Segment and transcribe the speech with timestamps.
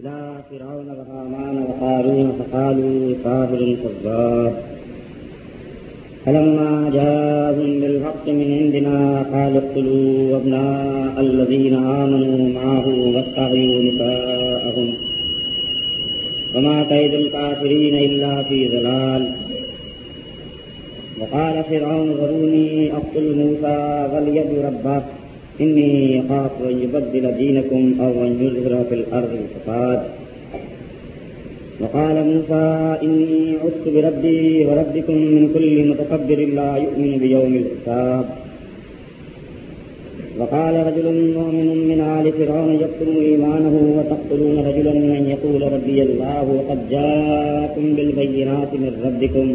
[0.00, 4.62] إلى فرعون وهامان وقارون فقالوا صابر كذاب.
[6.26, 14.94] فلما جاءهم بالحق من عندنا قالوا اقتلوا أبناء الذين آمنوا معه واستحيوا نساءهم.
[16.54, 19.32] وما كيد الكافرين إلا في ضلال.
[21.20, 25.15] وقال فرعون ذروني أقتل موسى وليد ربه
[25.60, 30.00] إني أخاف أن يبدل دينكم أو أن يظهر في الأرض الفساد.
[31.80, 32.66] وقال موسى،
[33.02, 38.26] إني عدت بربي وربكم من كل متكبر لا يؤمن بيوم الحساب.
[40.38, 41.06] وقال رجل
[41.38, 48.70] مؤمن من آل فرعون، يكتم إيمانه وتقتلون رجلا من يقول ربي الله وقد جاءكم بالبينات
[48.74, 49.46] من ربكم.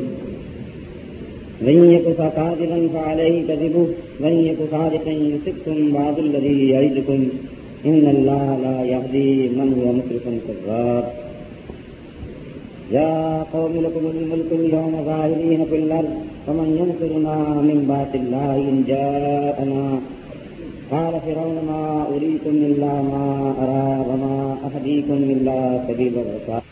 [1.66, 3.88] من يك كاذبا فعليه كذبه.
[4.24, 7.20] من يك صادقا يصبكم بعض الذي يعدكم
[7.86, 11.06] إن الله لا يهدي من هو مسرف كذاب.
[12.92, 16.14] يا قوم لكم الملك اليوم ظاهرين في الأرض،
[16.48, 17.38] فمن ينصرنا
[17.68, 19.84] من بات الله إن جاءنا.
[20.92, 21.84] قال فرعون ما
[22.16, 23.26] أريكم إلا ما
[23.62, 24.36] أرى وما
[24.68, 25.58] أهديكم إلا
[25.88, 26.64] سبيل الرشاد.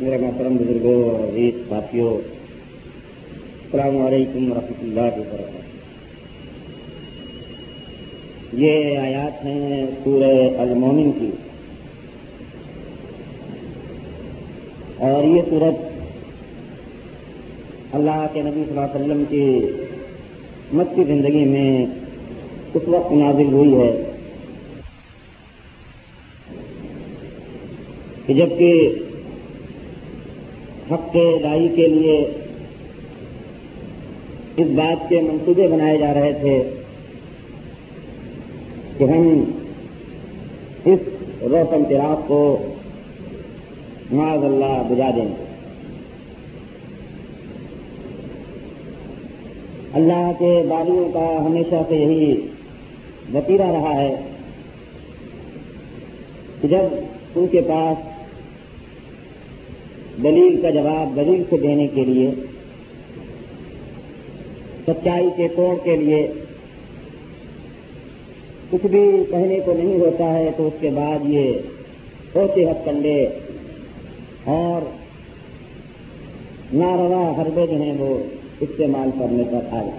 [0.00, 2.33] میرے محترم بزرگوں عزیز ساتھیوں
[3.74, 5.58] السلام علیکم ورحمۃ اللہ وبرکاتہ۔
[8.52, 11.30] یہ آیات ہیں سورہ المومن کی۔
[14.98, 15.74] اور یہ صورت
[17.94, 19.66] اللہ کے نبی صلی اللہ علیہ وسلم کی
[20.72, 21.86] مکی زندگی میں
[22.74, 24.10] اس وقت نازل ہوئی ہے
[28.26, 28.94] کہ جبکہ
[30.90, 32.30] حق کے دائی کے لیے
[34.56, 36.58] اس بات کے منصوبے بنائے جا رہے تھے
[38.98, 39.42] کہ ہم
[40.84, 41.08] اس
[41.42, 42.42] روشن چراغ کو
[44.12, 45.28] معاذ اللہ بجا دیں
[49.94, 52.30] اللہ کے باریوں کا ہمیشہ سے یہی
[53.34, 54.14] وطیرہ رہا ہے
[56.62, 58.12] کہ جب ان کے پاس
[60.22, 62.30] دلیل کا جواب دلیل سے دینے کے لیے
[64.86, 66.26] سچائی کے توڑ کے لیے
[68.70, 71.52] کچھ بھی کہنے کو نہیں ہوتا ہے تو اس کے بعد یہ
[72.34, 73.26] ہوتے ہتھ کنڈے
[74.44, 74.82] اور
[76.74, 78.18] ناروا حربے جو ہیں وہ
[78.60, 79.90] استعمال کرنے پر آئے۔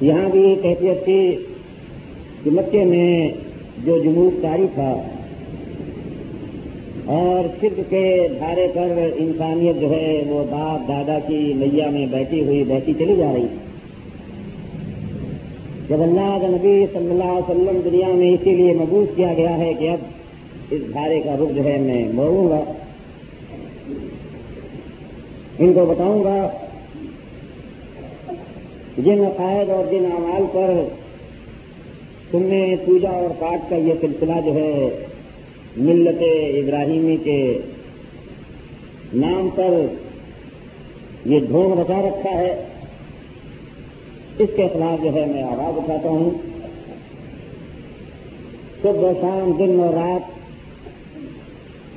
[0.00, 1.36] یہاں بھی کیفیت تھی
[2.44, 3.28] کہ مکے میں
[3.84, 5.02] جو جمود کاری تھا
[7.10, 12.44] اور شرک کے دھارے پر انسانیت جو ہے وہ باپ دادا کی نیا میں بیٹھی
[12.44, 13.46] ہوئی بہتی چلی جا رہی۔
[15.88, 19.58] جب اللہ کا نبی صلی اللہ علیہ وسلم دنیا میں اسی لیے مبوس کیا گیا
[19.58, 19.98] ہے کہ اب
[20.70, 22.60] اس دھارے کا رخ جو ہے میں موڑوں گا۔
[25.58, 26.48] ان کو بتاؤں گا
[28.98, 30.88] جن عقائد اور جن اعمال پر
[32.30, 34.90] تم نے پوجا اور پاٹ کا یہ سلسلہ جو ہے
[35.76, 36.22] ملت
[36.64, 37.58] ابراہیمی کے
[39.14, 39.86] نام پر
[41.26, 42.64] یہ ڈھونگ رچا رکھا ہے۔
[44.38, 46.30] اس کے خلاف جو ہے میں آواز اٹھاتا ہوں۔
[48.82, 50.40] صبح شام، دن اور رات،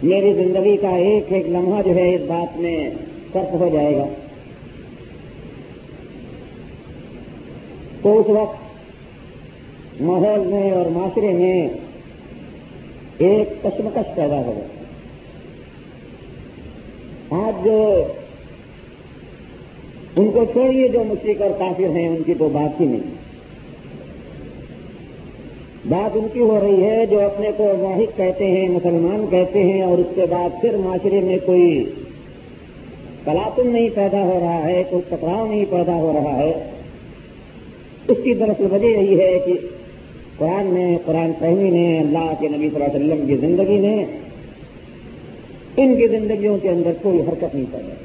[0.03, 2.89] میری زندگی کا ایک ایک لمحہ جو ہے اس بات میں
[3.31, 4.05] فرق ہو جائے گا۔
[8.01, 8.63] تو اس وقت
[10.01, 11.69] ماحول میں اور معاشرے میں
[13.25, 14.81] ایک کشمکش پیدا ہو گیا
[17.41, 18.03] آج جو
[20.15, 23.21] ان کو چھوڑیے جو مشرق اور کافر ہیں، ان کی تو بات ہی نہیں۔
[25.89, 29.81] بات ان کی ہو رہی ہے، جو اپنے کو واحد کہتے ہیں، مسلمان کہتے ہیں،
[29.81, 31.89] اور اس کے بعد پھر معاشرے میں کوئی
[33.23, 36.53] تلاسم نہیں پیدا ہو رہا ہے، کوئی ٹکراؤ نہیں پیدا ہو رہا ہے۔
[38.07, 39.53] اس کی دراصل وجہ یہی ہے کہ
[40.43, 44.05] قرآن نے، قرآن فہمی نے، اللہ کے نبی صلی اللہ علیہ وسلم کی زندگی نے
[45.77, 47.95] ان کی زندگیوں کے اندر کوئی حرکت نہیں کر پیدا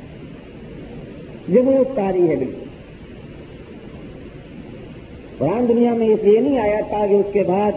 [1.48, 2.64] ضرورت تاری ہے بالکل۔
[5.38, 7.72] قرآن دنیا میں اس لیے نہیں آیا تھا کہ اس کے بعد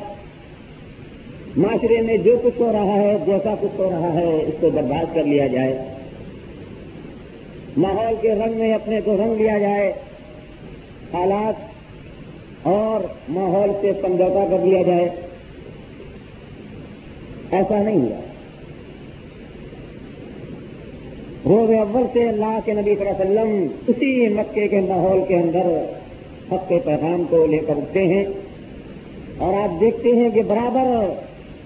[1.57, 5.15] معاشرے میں جو کچھ ہو رہا ہے، جیسا کچھ ہو رہا ہے، اس کو برباد
[5.15, 5.77] کر لیا جائے۔
[7.77, 9.93] ماحول کے رنگ میں اپنے کو رنگ لیا جائے۔
[11.13, 11.70] حالات
[12.63, 15.09] اور ماحول سے سمجھوتا کر لیا جائے۔
[17.51, 18.21] ایسا نہیں ہوا۔
[21.45, 25.35] روز اول سے اللہ کے نبی صلی اللہ علیہ وسلم اسی مکے کے ماحول کے
[25.35, 25.85] اندر
[26.51, 28.25] حق کے پیغام کو لے کر اٹھتے ہیں
[29.37, 31.13] اور آپ دیکھتے ہیں کہ برابر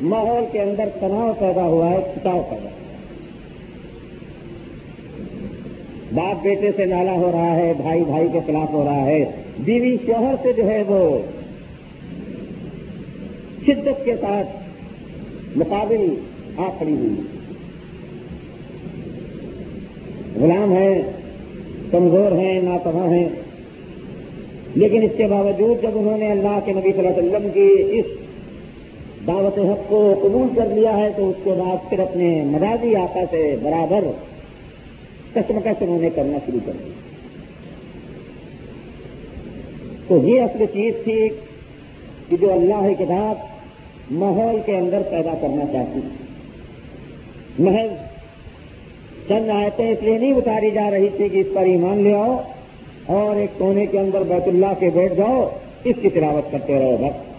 [0.01, 2.85] ماحول کے اندر تناؤ پیدا ہوا ہے کھٹاؤ پیدا ہوا ہے۔
[6.13, 9.25] باپ بیٹے سے نالا ہو رہا ہے، بھائی بھائی کے خلاف ہو رہا ہے۔
[9.59, 11.19] بیوی شوہر سے جو ہے وہ
[13.65, 14.47] شدت کے ساتھ
[15.57, 16.15] مقابل
[16.57, 17.15] آ کھڑی ہوئی
[20.35, 21.01] غلام ہیں،
[21.91, 23.29] کمزور ہیں ناتواں ہیں۔
[24.75, 27.99] لیکن اس کے باوجود جب انہوں نے اللہ کے نبی صلی اللہ علیہ وسلم کی
[27.99, 28.05] اس
[29.27, 33.19] دعوت حق کو قبول کر لیا ہے، تو اس کے بعد پھر اپنے مدازی آقا
[33.31, 34.03] سے برابر
[35.33, 37.14] کشمکش انہوں نے کرنا شروع کر دیا۔
[40.07, 41.29] تو یہ اصل چیز تھی
[42.29, 43.35] کہ جو اللہ کتاب
[44.11, 45.99] ماحول کے اندر پیدا کرنا چاہتی
[47.59, 47.89] محض
[49.27, 52.41] چند آیتیں اس لیے نہیں اتاری جا رہی تھی کہ اس پر ایمان لے آؤ
[53.05, 55.49] اور ایک کونے کے اندر بیت اللہ کے بیٹھ جاؤ،
[55.83, 57.35] اس کی تلاوت کرتے رہو بس۔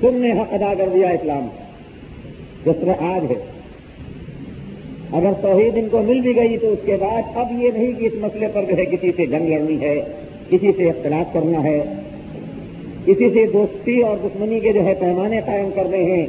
[0.00, 1.48] تم نے حق ادا کر دیا اسلام
[2.66, 3.44] جس طرح آج ہے۔
[5.12, 8.06] اگر توحید ان کو مل بھی گئی تو اس کے بعد اب یہ نہیں کہ
[8.06, 10.02] اس مسئلے پر جو ہے کسی سے جنگ لڑنی ہے۔
[10.50, 11.82] کسی سے اختلاف کرنا ہے۔
[13.06, 16.26] کسی سے دوستی اور دشمنی کے جو ہے پیمانے قائم کرنے ہیں۔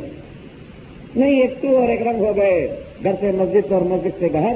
[1.16, 2.68] نہیں، ایک تو اور ایک رنگ ہو گئے۔
[3.04, 4.54] گھر سے مسجد اور مسجد سے گھر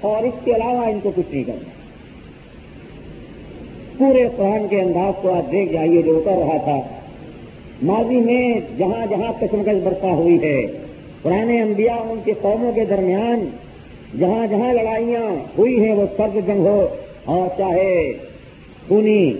[0.00, 1.70] اور اس کے علاوہ ان کو کچھ نہیں کرنا۔
[3.98, 6.80] پورے قرآن کے انداز کو آپ دیکھ جائیے جو اتر رہا تھا۔
[7.82, 10.66] ماضی میں جہاں جہاں کشمکش برپا ہوئی ہے۔
[11.22, 13.48] پرانے انبیاء ان کے قوموں کے درمیان
[14.18, 15.22] جہاں جہاں لڑائیاں
[15.58, 16.86] ہوئی ہیں، وہ سرد جنگ ہو
[17.24, 18.12] اور چاہے
[18.88, 19.32] خونی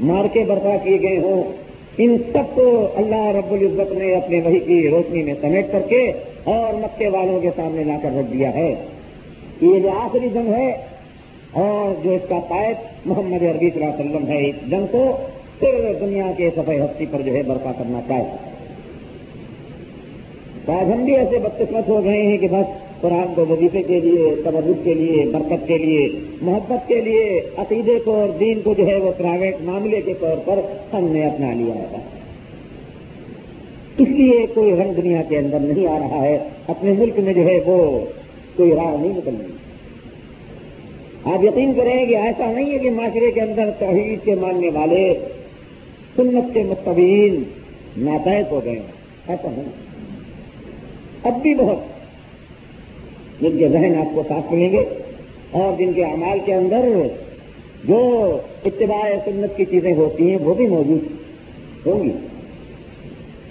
[0.00, 1.52] مارکے برپا کیے گئے ہوں۔
[1.98, 6.12] ان سب کو اللہ رب العزت نے اپنے وہی کی روشنی میں سمیٹ کر کے
[6.44, 8.74] اور مکے والوں کے سامنے لا کر رکھ دیا ہے۔
[9.60, 10.70] یہ جو آخری جنگ ہے
[11.52, 12.76] اور جو اس کا پائپ
[13.06, 15.16] محمد عربی صلی اللہ علیہ وسلم ہے، اس جنگ کو
[15.60, 18.24] پھر دنیا کے سفید ہستی پر جو ہے برپا کرنا چاہے۔
[20.68, 24.84] ہم بھی ایسے بدقسمت ہو گئے ہیں کہ بس قرآن کو وظیفے کے لیے تبرک
[24.84, 26.08] کے لیے، برکت کے لیے،
[26.42, 30.36] محبت کے لیے، عقیدے کو اور دین کو جو ہے وہ پرائیویٹ معاملے کے طور
[30.44, 30.58] پر
[30.94, 31.96] ہم نے اپنا لیا ہے۔
[33.98, 36.38] اس لیے کوئی رنگ دنیا کے اندر نہیں آ رہا ہے۔
[36.68, 38.00] اپنے ملک میں جو ہے وہ
[38.56, 39.52] کوئی راہ نہیں نکل رہی۔
[41.24, 45.14] آپ یقین کریں کہ ایسا نہیں ہے کہ معاشرے کے اندر توحید کے ماننے والے،
[46.16, 47.42] سنت کے مستبین
[47.96, 48.80] ناتائق ہو گئے
[49.28, 49.68] ایسا نہیں۔
[51.22, 51.78] اب بھی بہت
[53.44, 54.84] جن کے ذہن آپ کو ساتھ ملیں گے
[55.50, 56.80] اور جن کے اعمال کے اندر
[57.84, 58.30] جو
[58.64, 61.00] اتباع سنت کی چیزیں ہوتی ہیں وہ بھی موجود
[61.86, 62.10] ہوں گی۔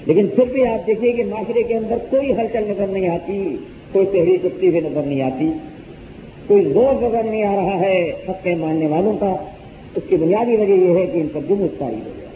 [0.06, 3.57] لیکن پھر بھی آپ دیکھیے کہ معاشرے کے اندر کوئی ہلچل نظر نہیں آتی،
[3.92, 5.51] کوئی تحریر چپتی ہوئی نظر نہیں آتی،
[6.48, 9.36] کوئی زور نظر نہیں آ رہا ہے حق کے ماننے والوں کا۔
[9.95, 12.30] اس کی بنیادی وجہ یہ ہے کہ ان پر جمع کاری ہو گیا۔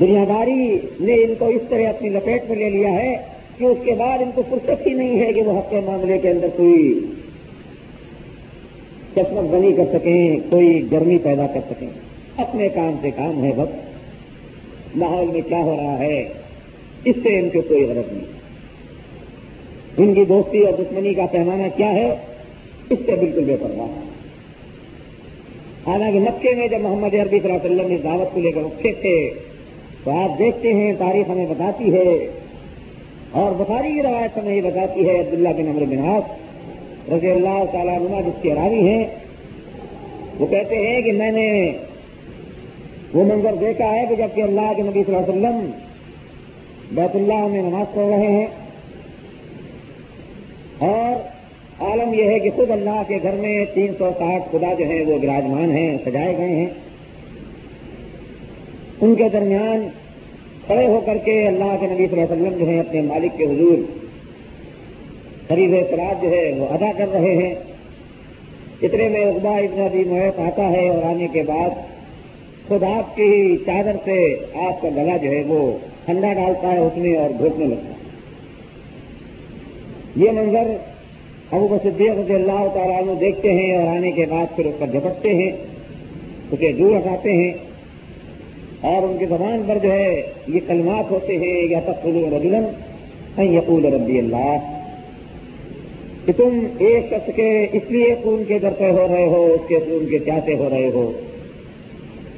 [0.00, 3.78] دنیا داری نے ان کو اس طرح اپنی لپیٹ میں لے لیا ہے کہ اس
[3.84, 6.48] کے بعد ان کو فرصت ہی نہیں ہے کہ وہ حق کے معاملے کے اندر
[6.56, 7.00] کوئی
[9.14, 11.86] چشمت بنی کر سکیں، کوئی گرمی پیدا کر سکیں۔
[12.36, 13.76] اپنے کام سے کام ہے وقت
[14.96, 16.28] ماحول میں کیا ہو رہا ہے؟
[17.04, 18.24] اس سے ان کو کوئی غرض نہیں۔
[19.96, 22.16] ان کی دوستی اور دشمنی کا پیمانہ کیا ہے؟
[22.90, 23.88] اس سے بالکل بے پرواہ۔
[25.88, 28.60] حالانکہ مکے میں جب محمد عربی صلی اللہ علیہ وسلم نے دعوت کو لے کر
[28.60, 29.30] اٹھے تھے،
[30.04, 32.30] تو آپ دیکھتے ہیں، تاریخ ہمیں بتاتی ہے
[33.36, 36.22] اور بخاری کی روایت ہمیں یہ بتاتی ہے عبداللہ بن امر بناس
[37.12, 39.04] رضی اللہ تعالیٰ نما جس کے راوی ہیں
[40.38, 41.72] وہ کہتے ہیں کہ میں نے
[43.14, 45.70] وہ منظر دیکھا ہے کہ جبکہ اللہ کے نبی صلی اللہ علیہ وسلم
[46.92, 48.46] بیت اللہ میں نماز پڑھ رہے ہیں۔
[50.78, 51.28] اور
[51.82, 55.04] عالم یہ ہے کہ خود اللہ کے گھر میں تین سو ساٹھ خدا جو ہیں
[55.06, 56.66] وہ براجمان ہیں، سجائے گئے ہیں۔
[59.00, 59.88] ان کے درمیان
[60.66, 63.38] کھڑے ہو کر کے اللہ کے نبی صلی اللہ علیہ وسلم جو ہے اپنے مالک
[63.38, 63.78] کے حضور
[65.48, 67.54] قریب اعتراض جو ہے وہ ادا کر رہے ہیں۔
[68.82, 71.70] اتنے میں اقبا ابن ابھی محیط آتا ہے اور آنے کے بعد
[72.68, 76.96] خود آپ کی چادر سے آپ کا گلا جو ہے وہ ٹھنڈا ڈالتا ہے، اس
[76.96, 77.94] میں اور گھٹنے لگتا ہے۔
[80.16, 80.76] یہ منظر
[81.52, 85.34] ابو صدیق رضی اللہ تعالیٰ دیکھتے ہیں اور آنے کے بعد پھر اس پر جھپٹتے
[85.34, 85.50] ہیں،
[86.50, 87.52] اسے دور ہٹاتے ہیں۔
[88.80, 92.64] اور ان کی زبان پر جو ہے یہ کلمات ہوتے ہیں، یا تفصیل رجلن
[93.38, 94.56] یقول ربی اللہ
[96.26, 99.68] کہ تم ایک شخص کے اس لیے خون کے در پہ ہو رہے ہو، اس
[99.68, 101.12] کے خون کے چاہتے ہو رہے ہو۔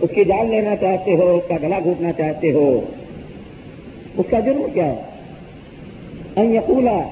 [0.00, 2.80] اس کی جان لینا چاہتے ہو، اس کا گلا گھوٹنا چاہتے ہو۔
[4.18, 5.02] اس کا جرم کیا ہے؟
[6.36, 7.08] یقولا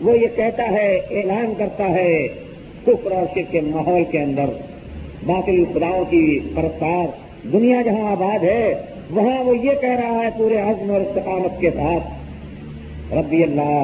[0.00, 2.28] وہ یہ کہتا ہے، اعلان کرتا ہے
[2.86, 4.46] کفر اور شرک کے ماحول کے اندر۔
[5.26, 8.74] باقی خداؤں کی پرستار دنیا جہاں آباد ہے،
[9.10, 12.06] وہاں وہ یہ کہہ رہا ہے پورے عزم اور استقامت کے ساتھ،
[13.12, 13.82] ربی اللہ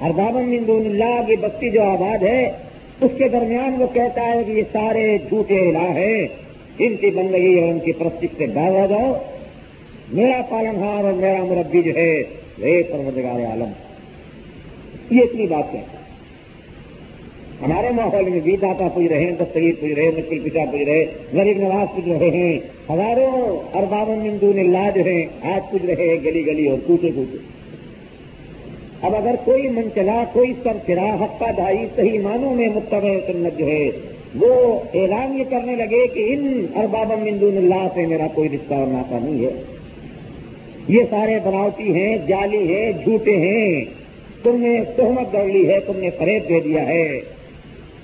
[0.00, 2.52] اربابن من دون اللہ کی بستی جو آباد ہے،
[3.00, 6.26] اس کے درمیان وہ کہتا ہے کہ یہ سارے جھوٹے الہ ہیں،
[6.78, 9.14] ان کی بندگی اور ان کی پرستش سے ڈال ہو جاؤ۔
[10.12, 12.22] میرا پالن ہار اور میرا مربی جو ہے،
[12.58, 13.72] وہ پروردگار عالم۔
[15.10, 15.80] یہ اتنی بات ہے۔
[17.64, 21.04] ہمارے ماحول میں بھی داتا پوج رہے ہیں، دستگیر پوج رہے مشکل پچا پوج رہے
[21.32, 22.58] غریب نواز پوج رہے ہیں۔
[22.92, 27.36] ہزاروں ارباب مندو اللہ جو ہیں، آج پوج رہے ہیں، گلی گلی اور کوچے کوچے۔
[29.02, 33.58] اب اگر کوئی من چلا کوئی سر چرا ہفتہ دھائی صحیح معنوں میں متبع سنت
[33.58, 33.90] جو ہے،
[34.34, 38.86] وہ اعلان یہ کرنے لگے کہ ان ارباب مندون اللہ سے میرا کوئی رشتہ اور
[38.86, 39.62] ناطا نہیں ہے۔
[40.88, 43.84] یہ سارے بناوٹی ہیں جالی ہیں، جھوٹے ہیں۔
[44.42, 47.20] تم نے سہمت دوڑ لی ہے، تم نے فریب دے دیا ہے۔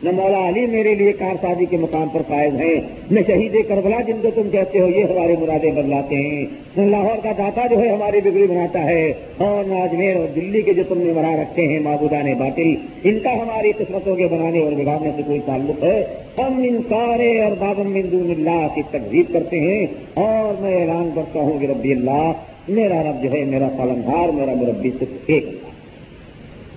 [0.02, 2.75] نہ مولا علی میرے لیے کارسازی کے مقام پر فائز ہیں،
[3.11, 6.45] نہ شہید کربلا جن کو تم کہتے ہو، یہ ہمارے مرادیں بدلاتے ہیں۔
[6.76, 10.62] نہ لاہور کا داتا جو ہے ہماری بگڑی بناتا ہے۔ اور نہ اجمیر اور دلی
[10.62, 12.75] کے جو تم نے بنا رکھے ہیں، معبودان باطل،
[13.05, 16.07] ان کا ہماری قسمتوں کے بنانے اور بگاڑنے سے کوئی تعلق ہے؟
[16.38, 21.40] ہم ان سارے اور بابن مندون اللہ کی تقزیب کرتے ہیں۔ اور میں اعلان کرتا
[21.40, 22.33] ہوں کہ ربی اللہ،
[22.69, 25.69] میرا رب جو ہے، میرا پالنگار میرا مربی صرف ایک۔ اللہ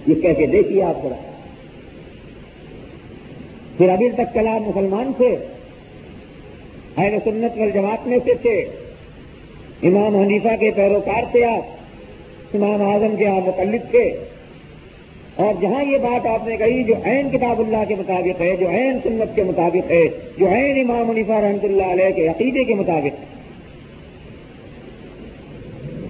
[0.07, 1.30] یہ کہہ کے دیکھیے آپ ذرا۔
[3.77, 5.35] پھر ابھی تک کلام مسلمان تھے،
[6.97, 8.65] اہل سنت وال جماعت میں سے تھے۔
[9.83, 11.63] امام حنیفہ کے پیروکار تھے آپ،
[12.55, 14.13] امام اعظم کے آپ متعلق تھے۔
[15.35, 18.69] اور جہاں یہ بات آپ نے کہی، جو عین کتاب اللہ کے مطابق ہے، جو
[18.69, 20.03] عین سنت کے مطابق ہے،
[20.37, 23.41] جو عین امام حنیفہ رحمۃ اللہ علیہ کے عقیدے کے مطابق۔ ہے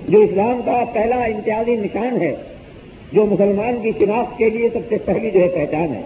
[0.10, 2.36] جو اسلام کا پہلا امتیازی نشان ہے،
[3.14, 6.02] جو مسلمان کی شناخت کے لیے سب سے پہلی جو ہے پہچان ہے۔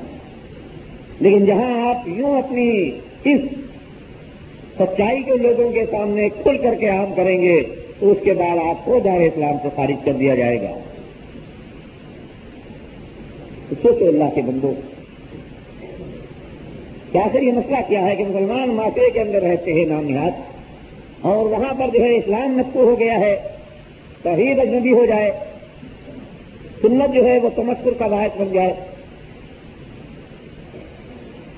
[1.20, 2.70] لیکن جہاں آپ یوں اپنی
[3.24, 3.42] اس
[4.76, 7.62] سچائی کے لوگوں کے سامنے کھل کر کے عام کریں گے،
[8.00, 10.72] تو اس کے بعد آپ کو دار اسلام سے خارج کر دیا جائے گا۔
[13.82, 14.74] سوچو اللہ کے بندو
[17.12, 20.32] کیا پھر یہ مسئلہ کیا ہے کہ مسلمان معاشرے کے اندر رہتے ہیں نام نہاد
[21.22, 23.36] اور وہاں پر جو ہے اسلام نقو ہو گیا ہے،
[24.24, 25.32] توحید اجنبی ہو جائے،
[26.82, 28.74] سنت جو ہے وہ تمسر کا باعث بن جائے۔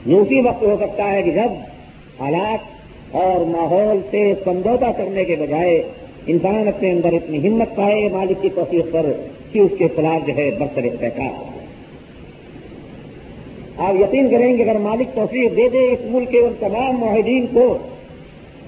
[0.08, 1.50] یہ اسی وقت ہو سکتا ہے کہ جب
[2.20, 5.82] حالات اور ماحول سے سمجھوتا کرنے کے بجائے
[6.28, 9.06] انسان اپنے اندر اتنی ہمت پائے مالک کی توفیق پر
[9.52, 11.56] کہ اس کے خلاف جو ہے برسر پیکار
[13.78, 17.46] آپ یقین کریں گے اگر مالک توفیق دے دے اس ملک کے ان تمام معاہدین
[17.54, 17.78] کو،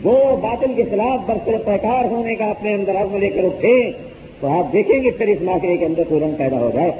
[0.03, 3.91] وہ باطل کے خلاف برسر پیکار ہونے کا اپنے اندر عزم لے کر اٹھے
[4.39, 6.91] تو آپ دیکھیں گے پھر اس معاشرے کے اندر کوئی رنگ پیدا ہو جائے۔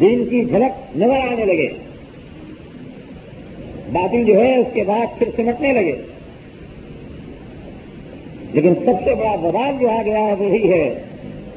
[0.00, 1.68] دین کی جھلک نظر آنے لگے۔
[3.92, 5.92] باطل جو ہے، اس کے بعد پھر سمٹنے لگے۔
[8.52, 11.02] لیکن سب سے بڑا بوال جو آ گیا ہے وہی ہے۔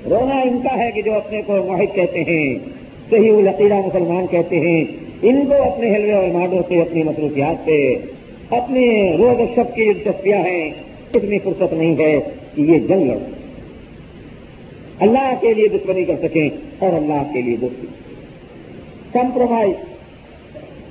[0.09, 2.55] رونا ان کا ہے کہ جو اپنے کو واحد کہتے ہیں،
[3.09, 4.85] صحیح العقیدہ مسلمان کہتے ہیں،
[5.21, 7.95] ان کو اپنے حلوے اور ماڈوں سے، اپنی مصروفیات سے،
[8.49, 10.69] اپنے روز و شب کی دلچسپیاں ہیں،
[11.13, 12.19] اتنی فرصت نہیں ہے
[12.55, 13.17] کہ یہ جنگ لڑ
[14.99, 17.87] اللہ کے لیے دشمنی کر سکیں اور اللہ کے لیے دوستی۔
[19.13, 19.73] کمپرومائز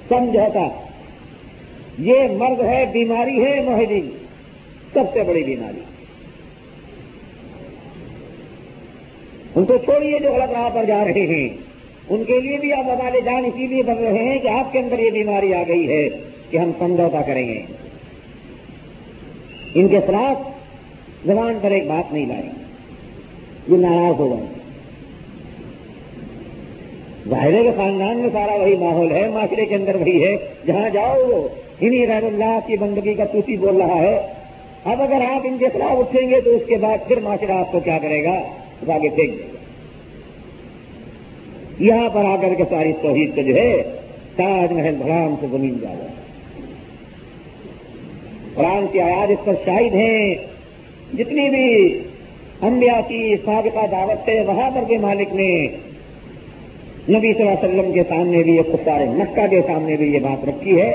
[0.08, 0.86] سمجھوتا۔
[1.98, 4.10] یہ مرض ہے، بیماری ہے، معاہدین۔
[4.92, 5.80] سب سے بڑی بیماری۔
[9.54, 11.48] ان کو چھوڑیے جو غلط راہ پر جا رہے ہیں۔
[12.08, 14.78] ان کے لیے بھی آپ ادالے جان اسی لیے بن رہے ہیں کہ آپ کے
[14.78, 16.08] اندر یہ بیماری آ گئی ہے
[16.50, 17.62] کہ ہم سمجھوتا کریں گے۔
[19.74, 20.50] ان کے خلاف
[21.26, 22.50] زبان پر ایک بات نہیں لائیں۔
[23.68, 24.59] یہ ناراض ہو گئے
[27.28, 30.36] ظاہر کے خاندان میں سارا وہی ماحول ہے، معاشرے کے اندر وہی ہے۔
[30.66, 31.48] جہاں جاؤ وہ
[31.80, 34.20] انہیں رحم اللہ کی بندگی کا توسی بول رہا ہے۔
[34.84, 37.72] اب اگر آپ ان کے خلاف اٹھیں گے تو اس کے بعد پھر معاشرہ آپ
[37.72, 38.40] کو کیا کرے گا؟
[38.88, 39.58] آگے پھینک دے گا
[41.78, 43.82] یہاں پر آ کر کے ساری توحید سے جو ہے،
[44.36, 46.06] تاج محل بھرام سے زمین جا رہا
[48.54, 50.34] قرآن کی آیات اس پر شاہد ہیں۔
[51.14, 51.98] جتنی بھی
[52.62, 55.68] انبیاء کی سابقہ دعوت ہے، وہاں پر بھی مالک نے
[57.08, 60.18] نبی صلی اللہ علیہ وسلم کے سامنے بھی یہ خطار مکہ کے سامنے بھی یہ
[60.18, 60.90] بات رکھی ہے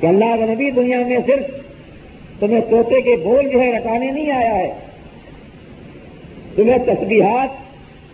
[0.00, 4.30] کہ اللہ کا نبی دنیا میں صرف تمہیں طوطے کے بول جو ہے رٹانے نہیں
[4.30, 4.72] آیا ہے،
[6.56, 7.48] تمہیں تسبیحات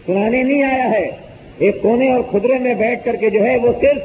[0.06, 1.10] سنانے نہیں آیا ہے۔
[1.58, 4.02] ایک کونے اور خدرے میں بیٹھ کر کے جو ہے وہ صرف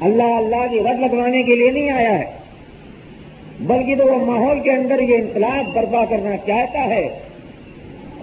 [0.00, 2.24] اللہ اللہ کی رد لگوانے کے لیے نہیں آیا ہے،
[3.60, 7.08] بلکہ تو وہ ماحول کے اندر یہ انقلاب برپا کرنا چاہتا ہے۔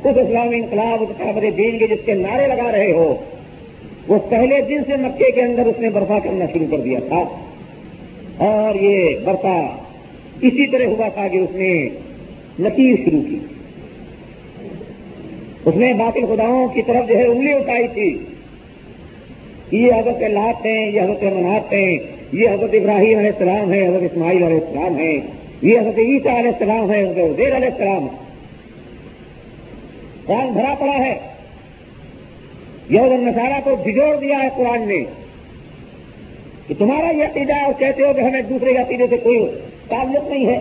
[0.04, 3.16] اس اسلامی انقلاب اس خبر دین کے جس کے نعرے لگا رہے ہو،
[4.08, 7.24] وہ پہلے دن سے مکے کے اندر اس نے برفا کرنا شروع کر دیا تھا۔
[8.38, 9.78] اور یہ برفا
[10.42, 11.90] اسی طرح ہوا تھا کہ اس نے
[12.60, 13.40] نتیج شروع کی۔
[15.66, 18.18] اس نے باطل خداؤں کی طرف جو ہے انگلی اٹھائی تھی۔
[19.72, 21.98] یہ حضرت اللہ ہیں، یہ حضرت منات ہیں،
[22.32, 25.20] یہ حضرت ابراہیم علیہ السلام ہے حضرت اسماعیل علیہ السلام ہے
[25.62, 28.08] یہ حضرت عیسیٰ علیہ السلام ہے حضرت عزیر علیہ السلام
[30.26, 31.20] قرآن بھرا پڑا ہے۔
[32.90, 35.04] یہ نسارا کو بھجوڑ دیا ہے قرآن نے۔
[36.68, 39.46] کہ تمہارا یہ عقیدہ اور کہتے ہو کہ ہمیں دوسرے عقیدے سے کوئی
[39.88, 40.60] تعلق نہیں ہے۔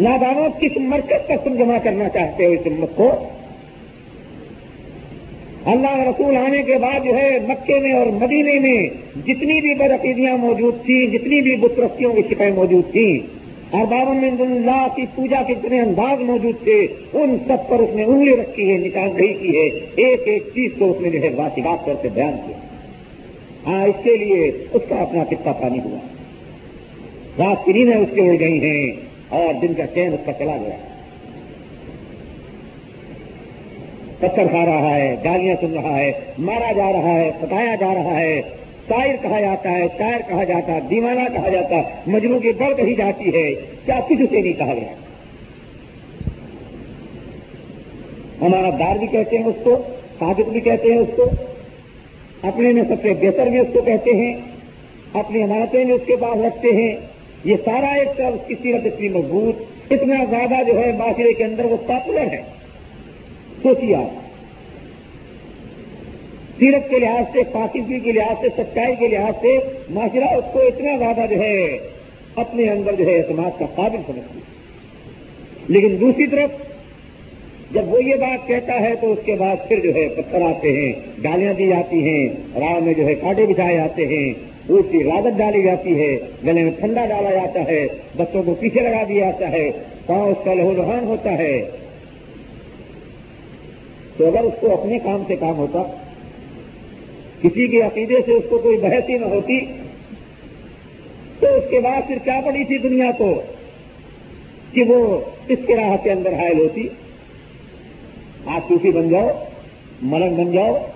[0.00, 3.28] نادانوں کس مرکز پر تم جمع کرنا چاہتے ہو اس امت کو؟
[5.66, 8.86] اللہ رسول آنے کے بعد جو ہے مکے میں اور مدینے میں
[9.26, 13.37] جتنی بھی بدعقیدیاں موجود تھیں، جتنی بھی بترستیوں کی شکایت موجود تھیں
[13.70, 17.94] اور بابا میں اللہ کی پوجا کے جتنے انداز موجود تھے، ان سب پر اس
[17.94, 21.22] نے انگلی رکھی ہے، نکال رہی کی ہے۔ ایک ایک چیز کو اس نے جو
[21.22, 22.58] ہے واقعات کر کے بیان کیا۔
[23.66, 25.98] ہاں اس کے لیے اس کا اپنا کتا پانی ہوا۔
[27.38, 28.92] رات کی نیندیں اس کے اڑ گئی ہیں
[29.28, 30.76] اور دن کا چین اس کا چلا گیا۔
[34.18, 38.20] پتھر کھا رہا ہے، گالیاں سن رہا ہے، مارا جا رہا ہے ستایا جا رہا
[38.20, 38.42] ہے۔
[38.88, 42.76] شاعر کہا جاتا ہے شاعر کہا جاتا ہے، دیوانہ کہا جاتا ہے مجرو کی بڑھ
[42.76, 43.54] کہی جاتی ہے۔
[43.84, 44.92] کیا کچھ اسے نہیں کہا گیا؟
[48.40, 49.82] ہمارا دار بھی کہتے ہیں اس کو،
[50.18, 51.24] صادق بھی کہتے ہیں اس کو،
[52.42, 54.34] اپنے میں سب سے بہتر بھی اس کو کہتے ہیں،
[55.12, 56.96] اپنی عمارتیں بھی اس کے پاس رکھتے ہیں۔
[57.44, 61.44] یہ سارا ایک طرف اس کی سیرت اتنی مضبوط، اتنا زیادہ جو ہے، معاشرے کے
[61.44, 62.42] اندر وہ پاپولر ہے۔
[63.62, 64.27] سوچیے آپ۔
[66.58, 69.56] سیرت کے لحاظ سے پاکیزگی کے لحاظ سے، سچائی کے لحاظ سے
[69.90, 71.78] معاشرہ اس کو اتنا زیادہ جو ہے
[72.36, 74.40] اپنے اندر جو ہے اعتماد کا قابل سمجھتی
[75.68, 76.66] لیکن دوسری طرف،
[77.72, 80.72] جب وہ یہ بات کہتا ہے تو اس کے بعد پھر جو ہے پتھر آتے
[80.72, 80.92] ہیں
[81.24, 82.28] گالیاں دی جاتی ہیں،
[82.60, 84.32] راہ میں جو ہے کاٹے بچھائے جاتے ہیں
[84.68, 87.86] اس کی راگت ڈالی جاتی ہے، گلے میں ٹھنڈا ڈالا جاتا ہے،
[88.16, 89.70] بچوں کو پیچھے لگا دیا جاتا ہے،
[90.06, 91.54] پاؤں اس کا لہو لہان ہوتا ہے۔
[94.16, 95.82] تو اگر اس کو اپنے کام سے کام ہوتا
[97.42, 99.60] کسی کے عقیدے سے اس کو کوئی بحث ہی نہ ہوتی،
[101.40, 103.42] تو اس کے بعد پھر کیا پڑی تھی دنیا کو؟
[104.72, 106.88] کہ وہ اس کے راہ کے اندر حائل ہوتی۔
[108.46, 109.28] آپ صوفی بن جاؤ،
[110.02, 110.86] ملنگ بن جاؤ۔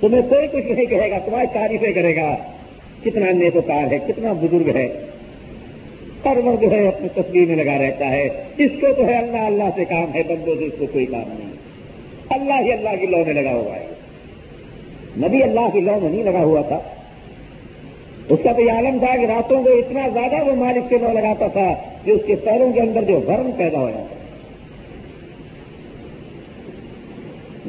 [0.00, 2.36] تمہیں کوئی کچھ نہیں کہے گا، تمہاری تعریفیں کرے گا۔
[3.04, 5.06] کتنا نیتوکار ہے، کتنا بزرگ ہے۔
[6.22, 9.36] پر وہ جو ہے، اپنی تصویر میں لگا رہتا ہے۔ اس کو تو ہے اللہ
[9.36, 11.52] اللہ سے کام ہے، بندوں سے اس کو کوئی کام نہیں۔
[12.28, 13.93] اللہ ہی اللہ کی لو میں لگا ہوا ہے۔
[15.18, 16.78] نبی اللہ کی لو میں نہیں لگا ہوا تھا۔
[18.28, 21.12] اس کا تو یہ عالم تھا کہ راتوں کو اتنا زیادہ وہ مالک سے لو
[21.12, 21.74] لگاتا تھا
[22.04, 24.14] کہ اس کے پیروں کے اندر جو ورم پیدا ہو جاتا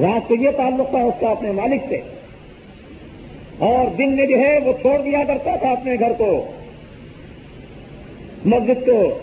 [0.01, 2.01] رات کو یہ تعلق تھا اس کا اپنے مالک سے۔
[3.59, 6.45] اور دن میں جو ہے وہ چھوڑ دیا کرتا تھا اپنے گھر کو،
[8.45, 9.19] مسجد کو۔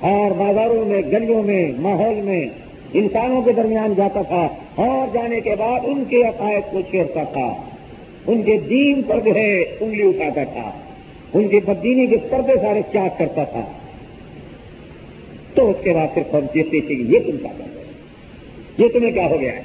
[0.00, 2.46] اور بازاروں میں، گلیوں میں، ماحول میں
[2.92, 7.62] انسانوں کے درمیان جاتا تھا۔ اور جانے کے بعد ان کے عقائد کو چھیڑتا تھا
[8.26, 10.70] ان کے دین پر جو ہے انگلی اٹھاتا تھا
[11.34, 13.72] ان کی بدینی کے پردے سارے چاک کرتا تھا۔
[15.54, 17.84] تو اس کے بعد پھر دیتے تھے کہ یہ تم کیا کر رہے
[18.78, 19.62] یہ تمہیں کیا ہو گیا ہے؟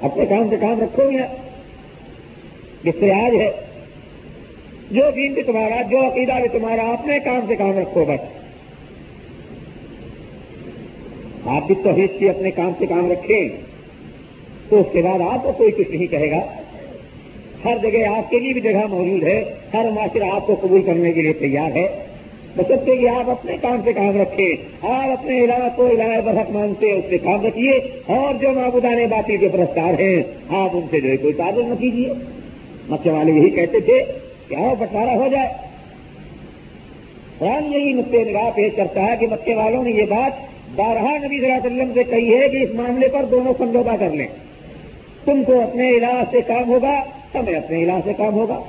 [0.00, 1.36] اپنے کام سے کام رکھو گے۔
[2.84, 3.50] جس سے آج ہے۔
[4.90, 8.41] جو دین بھی تمہارا، جو عقیدہ بھی تمہارا، اپنے کام سے کام رکھو بس۔
[11.46, 13.48] آپ بھی توحید کی اپنے کام سے کام رکھیں
[14.68, 16.40] تو اس کے بعد آپ کو کوئی کچھ نہیں کہے گا۔
[17.64, 21.12] ہر جگہ آپ کے لیے بھی جگہ موجود ہے۔ ہر معاشرہ آپ کو قبول کرنے
[21.12, 22.06] کے لیے تیار ہے۔
[22.56, 24.52] بچتے کہ آپ اپنے کام سے کام رکھیں۔
[24.82, 27.70] آپ اپنے علاقہ کو علاقہ برحق مانتے اس سے کام رکھیے۔
[28.06, 31.74] اور جو معبودان باقی کے پرستار ہیں، آپ ان سے جو ہے کوئی تعداد نہ
[31.74, 32.12] کیجیے۔
[32.88, 34.04] مکے والے یہی کہتے تھے
[34.48, 35.48] کہ آؤ بٹوارا ہو جائے۔
[37.38, 41.40] قرآن یہی نقطۂ نگاہ پیش کرتا ہے کہ مکے والوں نے یہ بات بارہا نبی
[41.40, 44.26] صلی اللہ علیہ وسلم سے کہی ہے کہ اس معاملے پر دونوں سمجھوتا کر لیں۔
[45.24, 47.04] تم کو اپنے علاج سے کام ہوگا
[47.34, 48.62] ہمیں اپنے علاج سے کام ہوگا۔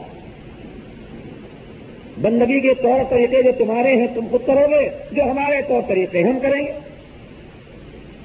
[2.21, 6.23] بندگی کے طور طریقے جو تمہارے ہیں، تم خود کرو گے۔ جو ہمارے طور طریقے
[6.23, 6.71] ہم کریں گے۔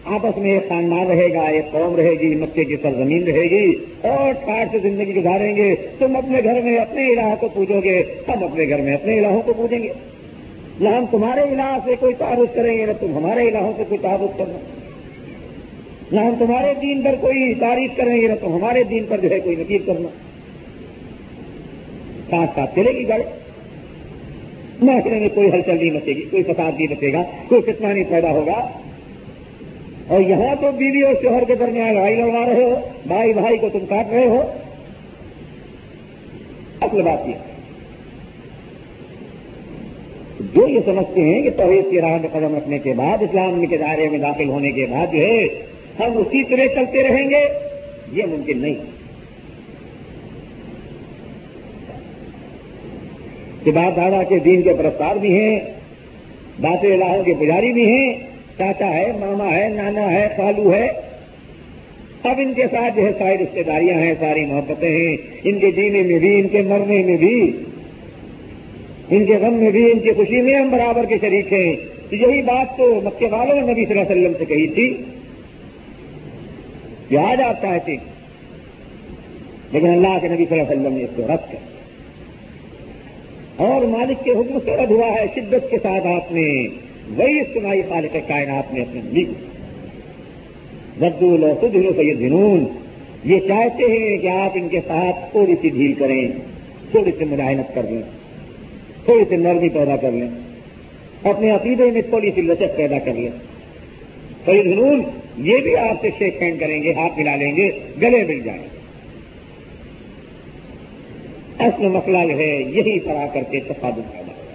[0.05, 3.73] آپس میں ایک خاندان رہے گا، ایک قوم رہے گی، مکے کی سرزمین رہے گی
[4.03, 8.03] اور ٹھاٹ سے زندگی گزاریں گے۔ تم اپنے گھر میں اپنے علاح کو پوجو گے،
[8.29, 9.89] ہم اپنے گھر میں اپنے الہوں کو پوجیں گے۔
[10.81, 13.99] نہ ہم تمہارے علاح سے کوئی تعارف کریں گے، نہ تم ہمارے علاحوں سے کوئی
[13.99, 14.59] تعارف کرنا
[16.13, 19.31] نہ ہم تمہارے دین پر کوئی تعریف کریں گے، نہ تم ہمارے دین پر جو
[19.31, 20.09] ہے کوئی نقیر کرنا
[22.31, 23.23] ساتھ ساتھ چلے گی گاڑی
[24.83, 28.05] معاشرے میں کوئی ہلچل نہیں مچے گی، کوئی فساد نہیں بچے گا، کوئی کتنا نہیں
[28.09, 28.71] پیدا ہوگا۔
[30.09, 33.69] اور یہاں تو بیوی اور شوہر کے درمیان لڑائی لڑوا رہے ہو، بھائی بھائی کو
[33.73, 34.43] تم کاٹ رہے ہو۔
[36.81, 37.48] اصل بات یہ۔
[40.41, 43.77] جو یہ سمجھتے ہیں کہ توحید کی راہ میں قدم رکھنے کے بعد اسلام کے
[43.77, 45.45] دائرے میں داخل ہونے کے بعد جو ہے،
[46.01, 47.49] ہم اسی طرح چلتے رہیں گے،
[48.13, 48.75] یہ ممکن نہیں۔
[53.65, 55.61] کہ باپ دادا کے دین کے پرستار بھی ہیں
[56.63, 58.15] داتے الہوں کے پجاری بھی ہیں،
[58.59, 60.89] چاچا ہے، ماما ہے، نانا ہے، پالو ہے۔
[62.23, 65.71] اب ان کے ساتھ جو ہے، ساری رشتے داریاں ہیں، ساری محبتیں ہیں۔ ان کے
[65.71, 67.53] جینے میں بھی، ان کے مرنے میں بھی
[69.11, 71.77] ان کے غم میں بھی ان کی خوشی میں ہم برابر کے شریک ہیں۔
[72.11, 74.97] یہی بات تو مکے والوں نے نبی صلی اللہ علیہ وسلم سے کہی تھی۔
[77.11, 78.01] یاد آتا ہے ٹھیک
[79.73, 81.59] لیکن اللہ کے نبی صلی اللہ علیہ وسلم نے اس کو رد کر
[83.57, 86.69] اور مالک کے حکم سے رد ہوا ہے شدت کے ساتھ آپ نے،
[87.17, 89.25] وہی سنائی خالق کائنات میں اپنے لی
[90.99, 92.65] بدول اور سید جنون
[93.25, 96.29] یہ چاہتے ہیں کہ آپ ان کے ساتھ تھوڑی سی ڈھیل کریں،
[96.91, 98.18] تھوڑی سی ملاحمت کر لیں
[99.09, 100.29] تھوڑی سی نرمی پیدا کر لیں۔
[101.23, 103.29] اپنے عقیدے میں تھوڑی سی لچک پیدا کر لیں۔
[104.45, 105.03] سید جنون
[105.39, 107.71] یہ بھی آپ سے شیک ہینڈ کریں گے، ہاتھ ملا لیں گے،
[108.03, 108.79] گلے مل جائیں۔ گے
[111.59, 114.49] اصل مسئلہ جو ہے، یہی پر کر کے تصادم پیدا ہوا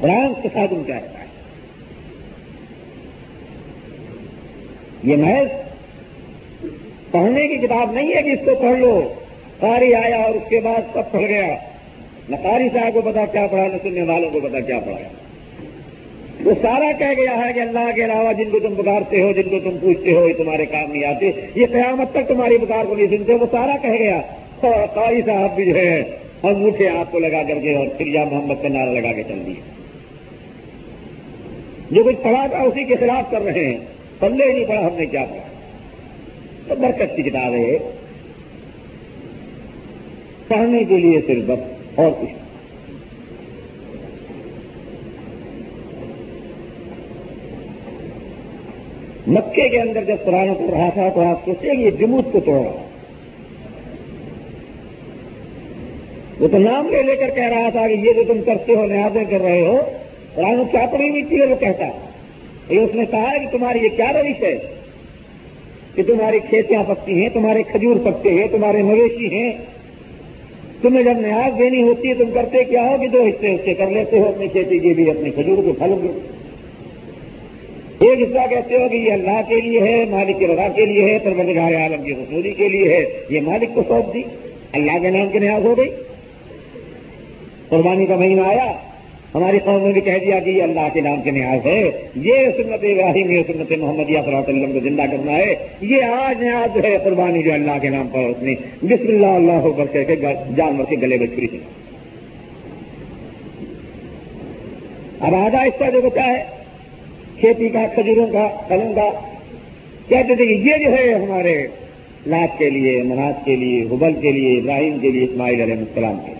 [0.00, 1.26] قرآن تصادم کیا رہتا ہے؟
[5.04, 5.48] یہ محض
[7.10, 9.14] پڑھنے کی کتاب نہیں ہے کہ اس کو پڑھ لو۔
[9.60, 11.56] قاری آیا اور اس کے بعد سب پڑھ گیا۔
[12.30, 14.96] نہ قاری صاحب کو پتا کیا پڑھا، نہ سننے والوں کو پتا کیا پڑھا۔
[16.44, 19.48] وہ سارا کہہ گیا ہے کہ اللہ کے علاوہ جن کو تم پکارتے ہو، جن
[19.50, 22.94] کو تم پوچھتے ہو، یہ تمہارے کام نہیں آتے۔ یہ قیامت تک تمہاری پکار کو
[22.94, 24.20] نہیں سنتے، وہ سارا کہہ گیا۔
[24.60, 26.02] اور قاری صاحب بھی جو ہے
[26.42, 29.42] انگوٹھے آپ کو لگا کر کے اور پھر یا محمد کا نعرہ لگا کے چل
[29.46, 29.60] دیے۔
[31.90, 33.78] جو کچھ پڑھا تھا، اسی کے خلاف کر رہے ہیں۔
[34.18, 35.42] پلے نہیں پڑھا، ہم نے کیا پڑھا؟
[36.68, 37.78] تو برکت کی کتاب ہے
[40.48, 41.50] پڑھنے کے لیے صرف
[41.96, 42.32] اور کچھ
[49.28, 52.40] مکے کے اندر جب قرآن پڑھ رہا تھا تو آپ سوچے کہ یہ جمود کو
[52.40, 52.82] توڑ رہا
[56.40, 58.86] وہ تو نام لے لے کر کہہ رہا تھا کہ یہ جو تم کرتے ہو،
[58.86, 59.80] نیازیں کر رہے ہو،
[60.34, 61.84] قرآن کیا پڑی ہوئی تھی وہ کہتا۔
[62.68, 64.58] یہ اس نے کہا کہ تمہاری یہ کیا روش ہے؟
[65.94, 69.52] کہ تمہاری کھیتیاں پکتی ہیں، تمہارے کھجور پکتے ہیں، تمہارے مویشی ہیں
[70.82, 73.74] تمہیں جب نیاز دینی ہوتی ہے، تم کرتے کیا ہو کہ دو حصے اس کے
[73.74, 76.28] کر لیتے ہو، اپنی کھیتی کے بھی اپنے کھجور کے پھل کے۔
[78.06, 81.04] ایک حصہ کہتے ہو کہ یہ اللہ کے لیے ہے، مالک کی رضا کے لیے
[81.04, 84.22] ہے، پروردگار عالم کی حصولی کے لیے ہے۔ یہ مالک کو سونپ دی۔
[84.72, 85.88] اللہ کے نام کی نیاز ہو گئی۔
[87.68, 88.72] قربانی کا مہینہ آیا۔
[89.36, 92.34] ہماری قوم نے بھی کہہ دیا کہ یہ اللہ کے نام کے نیاز ہے، یہ
[92.56, 96.42] سنت ابراہیم، یہ سنت محمد صلی اللہ علیہ وسلم کو زندہ کرنا ہے، یہ آج
[96.42, 100.16] نیاز ہے قربانی جو اللہ کے نام پر اس نے بسم اللہ اللہ کر کے
[100.56, 101.58] جانور کے گلے میں چھری تھی
[105.20, 106.44] اب آدھا حصہ جو بچا ہے،
[107.40, 109.10] کھیتی کا، کھجوروں کا قلم کا،
[110.08, 111.66] کہتے تھے کہ یہ جو ہے ہمارے
[112.26, 116.16] لات کے لیے مناج کے لیے، حبل کے لیے، ابراہیم کے لیے، اسماعیل علیہ السلام
[116.26, 116.36] کے لیے۔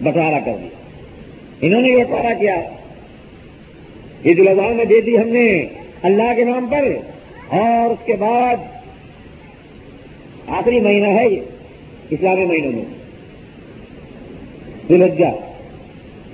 [0.00, 0.77] بٹوارا کر دیا۔
[1.60, 2.54] انہوں نے یہ بٹوارا کیا۔
[4.24, 5.48] عید الاضحیٰ میں دے دی ہم نے
[6.02, 6.88] اللہ کے نام پر،
[7.48, 8.56] اور اس کے بعد
[10.48, 11.40] آخری مہینہ ہے یہ،
[12.10, 12.84] اسلامی مہینوں میں۔
[14.88, 15.30] دلجا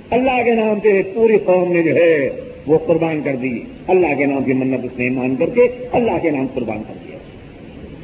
[0.09, 2.29] اللہ کے نام پہ پوری قوم نے جو ہے
[2.67, 6.17] وہ قربان کر دی۔ اللہ کے نام کی منت اس نے مان کر کے اللہ
[6.21, 7.17] کے نام قربان کر دیا۔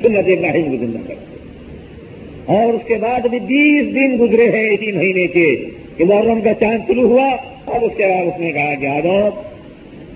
[0.01, 1.15] سنت ابراہیم کو زندہ کر
[2.45, 5.47] اور اس کے بعد ابھی بیس دن گزرے ہیں اسی مہینے کے۔
[5.99, 7.30] محرم کا چاند شروع ہوا
[7.65, 9.30] اور اس کے بعد اس نے کہا کہ آ جاؤ،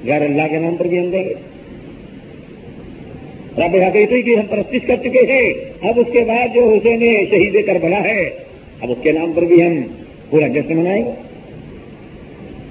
[0.06, 1.34] غیر اللہ کے نام پر بھی ہم دیں گے
[3.58, 7.66] رب حقیقی کی ہم پرستش کر چکے ہیں۔ اب اس کے بعد جو حسین شہید
[7.66, 8.30] کر بلا ہے،
[8.82, 9.82] اب اس کے نام پر بھی ہم
[10.30, 11.12] پورا جشن منائیں گے۔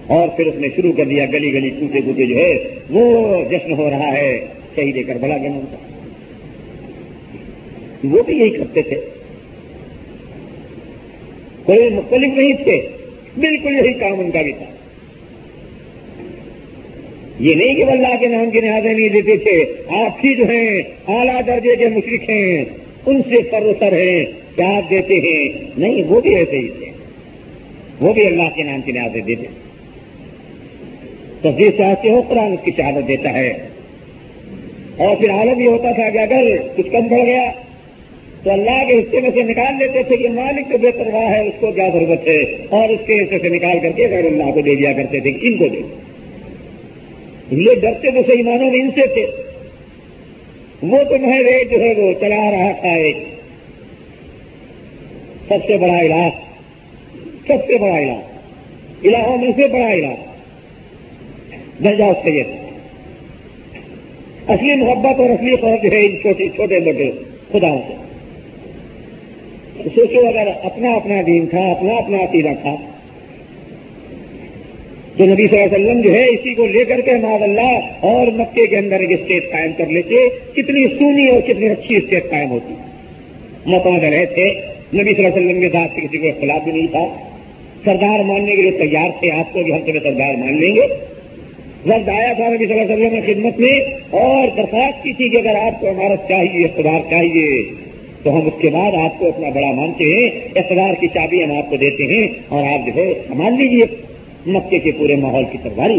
[0.07, 2.55] اور پھر اس نے شروع کر دیا، گلی گلی ٹوٹے ٹوٹے جو ہے،
[2.91, 5.95] وہ جشن ہو رہا ہے شہید کر بلا کے نام پر۔
[8.07, 9.01] وہ بھی یہی کرتے تھے۔
[11.65, 12.89] کوئی مختلف نہیں تھے۔
[13.37, 14.65] بالکل یہی کام ان کا بھی تھا۔
[17.41, 20.83] یہ نہیں کہ اللہ کے نام کی نہادیں نہیں دیتے تھے۔ آپ ہی جو ہیں،
[21.09, 22.65] اعلیٰ درجے کے مشرق ہیں۔
[23.07, 24.25] ان سے سر سر ہیں۔
[24.57, 26.87] کیا آپ دیتے ہیں۔ نہیں، وہ بھی ایسے ہی تھے۔
[28.01, 29.47] وہ بھی اللہ کے نام کی نہادیں دیتے
[31.41, 33.53] تصویر چاہتے ہو، قرآن اس کی شہادت دیتا ہے۔
[34.97, 36.43] اور پھر عالم یہ ہوتا تھا کہ اگر
[36.77, 37.53] کچھ کم پڑ گیا
[38.45, 41.49] تو اللہ کے حصے میں سے نکال لیتے تھے کہ مالک تو بے پرواہ ہے،
[41.49, 44.51] اس کو کیا ضرورت ہے؟ اور اس کے حصے سے نکال کر کے غیر اللہ
[44.55, 45.81] کو دے دیا کرتے تھے، ان کو دے
[47.51, 49.27] یہ ڈرتے تو صحیح مانو میں ان سے تھے۔
[50.83, 53.17] وہ تو محض جو ہے وہ چلا رہا تھا ایک۔
[55.49, 56.31] سب سے بڑا علاج
[57.47, 60.17] سب سے بڑا علاج الہوں میں سے بڑا علاج
[61.85, 62.47] درجہ سید
[64.49, 67.11] اصلی محبت اور اصلی قوم جو ہے ان چھوٹے چھوٹے موٹے
[67.53, 68.14] خداؤں سے۔
[69.83, 72.75] سوچو اگر اپنا اپنا دین تھا، اپنا اپنا عقیدہ تھا،
[75.17, 77.75] تو نبی صلی اللہ علیہ وسلم جو ہے اسی کو لے کر کے ماد اللہ
[78.01, 82.31] اور مکے کے اندر ایک اسٹیٹ قائم کر لیتے، کتنی سونی اور کتنی اچھی اسٹیٹ
[82.31, 82.75] قائم ہوتی۔
[83.67, 84.45] متوجہ رہے تھے،
[84.95, 87.07] نبی صلی اللہ علیہ وسلم کے ساتھ کسی کو اختلاف بھی نہیں تھا۔
[87.85, 90.87] سردار ماننے کے لیے تیار تھے، آپ کو بھی ہم تمہیں سردار مان لیں گے۔
[91.87, 95.37] وقت آیا تھا نبی صلی اللہ علیہ وسلم خدمت میں اور درخواست کی تھی کہ
[95.37, 97.49] اگر آپ کو عمارت چاہیے، اقتدار چاہیے
[98.25, 101.53] تو ہم اس کے بعد آپ کو اپنا بڑا مانتے ہیں، اقتدار کی چابی ہم
[101.53, 103.85] آپ کو دیتے ہیں اور آپ جو ہے، سنبھال لیجیے
[104.47, 105.99] مکے کے پورے ماحول کی سرداری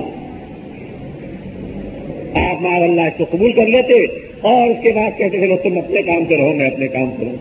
[2.34, 3.94] آپ مار اللہ اس کو قبول کر لیتے
[4.42, 7.26] اور اس کے بعد کہتے تھے تم اپنے کام سے رہو، میں اپنے کام سے
[7.26, 7.36] رہوں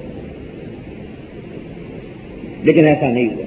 [2.62, 3.44] لیکن ایسا نہیں ہوا۔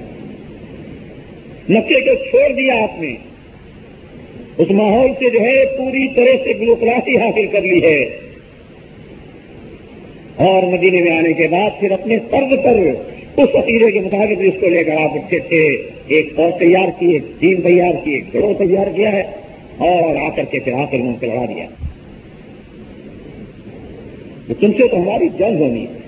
[1.68, 3.14] مکے کو چھوڑ دیا آپ نے۔
[4.58, 8.27] اس ماحول سے جو ہے، پوری طرح سے گلوکراسی حاصل کر لی ہے۔
[10.38, 12.76] اور مدینے میں آنے کے بعد پھر اپنے طرز پر
[13.42, 17.06] اس عقیدے کے مطابق اس کو لے کر آپ اٹھے تھے۔ ایک فوج تیار کی،
[17.06, 19.22] ایک ٹیم تیار کی، ایک گروہ تیار کیا ہے
[19.78, 21.66] اور آ کر کے پھر آ کر منہ لڑا دیا۔
[24.60, 25.98] تم سے تو ہماری جنگ ہونی ہے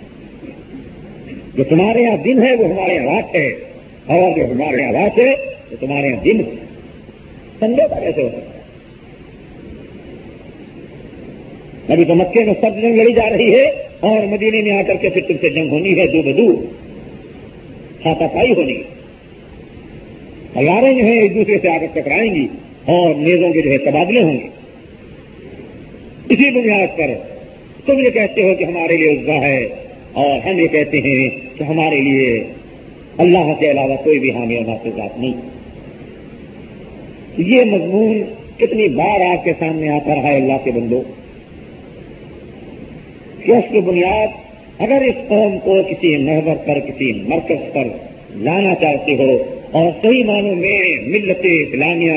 [1.55, 3.47] جو تمہارے یہاں دن ہے وہ ہمارے یہاں رات ہے
[4.07, 5.31] اور جو ہمارے یہاں رات ہے
[5.71, 6.51] وہ تمہارے یہاں دن ہے۔
[7.61, 8.59] سمجھوتا کیسے ہو سکتا
[11.93, 14.95] ابھی تو مکے میں سب جنگ لڑی جا رہی ہے۔ اور مدینے میں آ کر
[14.95, 16.65] کے پھر تم سے جنگ ہونی ہے، دو بدو۔
[18.05, 18.83] ہاتھا پائی ہونی۔
[20.53, 22.47] تیاریں جو ہیں ایک دوسرے سے آ کر ٹکرائیں گی
[22.85, 24.49] اور نیزوں کے جو ہے تبادلے ہوں گے۔
[26.29, 27.11] اسی بنیاد پر
[27.87, 29.69] تم یہ کہتے ہو کہ ہمارے لیے عزا ہے
[30.13, 32.45] اور ہم یہ کہتے ہیں کہ ہمارے لیے
[33.19, 35.35] اللہ کے علاوہ کوئی بھی حامی اور نافذات نہیں۔
[37.39, 38.23] یہ مضمون
[38.59, 41.03] کتنی بار آپ کے سامنے آتا رہا ہے اللہ کے بندوں۔
[43.45, 44.29] کہ اس کی بنیاد
[44.79, 47.85] اگر اس قوم کو کسی محور پر، کسی مرکز پر
[48.37, 52.13] لانا چاہتے ہو اور صحیح معنوں میں ملت اسلامیہ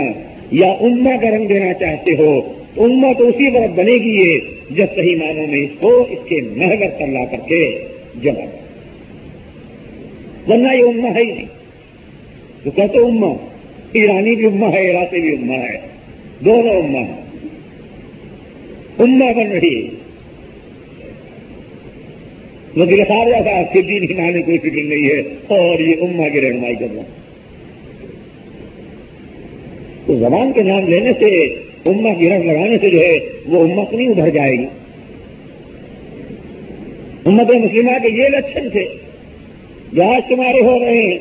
[0.52, 2.42] یا اما کا رنگ دینا چاہتے ہو،
[2.76, 6.20] تو اما تو اسی وقت بنے گی یہ جب صحیح معنوں میں اس کو اس
[6.30, 7.80] کے محور پر لا کر کے
[8.22, 8.46] جمع
[10.48, 11.46] ورنہ یہ اما ہے ہی نہیں۔
[12.64, 13.34] تو کہتے اما
[13.94, 15.78] ایرانی بھی اما ہے، عراقی بھی اما ہے،
[16.46, 17.00] دونوں اما
[19.00, 20.03] اما بن رہی ہے۔
[22.78, 26.42] وہ گرفتار تھا آپ کے دین ہلانے کوئی فکر نہیں ہے اور یہ اما کی
[26.42, 27.02] رہنمائی کرنا۔
[30.06, 31.44] تو زبان کے نام لینے سے
[31.86, 34.66] اما کی رنگ لگانے سے جو ہے، وہ امت نہیں ابھر جائے گی۔
[37.26, 38.86] امت مسلمہ کے یہ لچھن تھے۔
[39.94, 41.18] جو آج تمہارے ہو رہے ہیں۔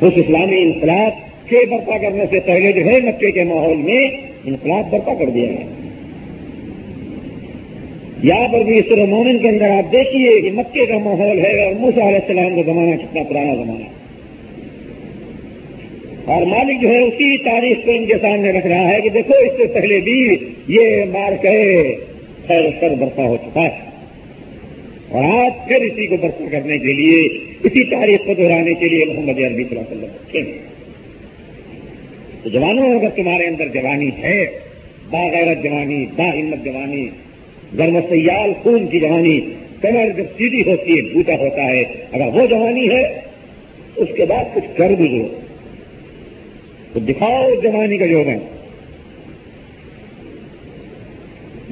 [0.00, 1.10] اس اسلامی انقلاب
[1.48, 5.48] کے برپا کرنے سے پہلے جو ہے، مکے کے ماحول میں انقلاب برپا کر دیا
[5.48, 5.64] ہے۔
[8.22, 11.74] یہاں پر بھی سر مومن کے اندر آپ دیکھیے کہ مکے کا ماحول ہے اور
[11.74, 13.84] موسا علیہ السلام کا زمانہ کتنا پرانا زمانہ
[16.24, 19.34] اور مالک جو ہے اسی تاریخ کو ان کے سامنے رکھ رہا ہے کہ دیکھو
[19.34, 21.82] اس سے پہلے بھی یہ مار کہ
[22.46, 23.70] خیر سر برپا ہو چکا ہے۔
[25.08, 27.28] اور آج پھر اسی کو برپا کرنے کے لیے،
[27.62, 30.75] اسی تاریخ کو دہرانے کے لیے محمد عربی صلی اللہ علیہ وسلم۔
[32.46, 34.34] تو جوانوں اگر تمہارے اندر جوانی ہے،
[35.10, 37.06] باغیرت جوانی، با ہمت جوانی
[37.78, 39.38] گرم سیال خون کی جوانی،
[39.80, 41.80] کمر جب سیدھی ہوتی ہے بوٹا ہوتا ہے،
[42.12, 43.02] اگر وہ جوانی ہے،
[43.96, 45.26] اس کے بعد کچھ کر بھی دو
[46.92, 48.38] تو دکھاؤ جوانی کا جو ہے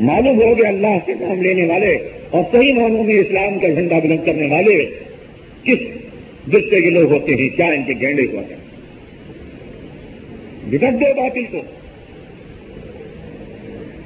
[0.01, 1.95] معلوم ہو گیا اللہ کے نام لینے والے
[2.31, 4.77] اور صحیح معنوں میں اسلام کا جھنڈا بلند کرنے والے
[5.65, 5.89] کس
[6.53, 8.63] درجے کے لوگ ہوتے ہیں، کیا ان کے گینڈے ہوتے ہیں؟
[10.67, 11.59] بگڑ دو باطل کو۔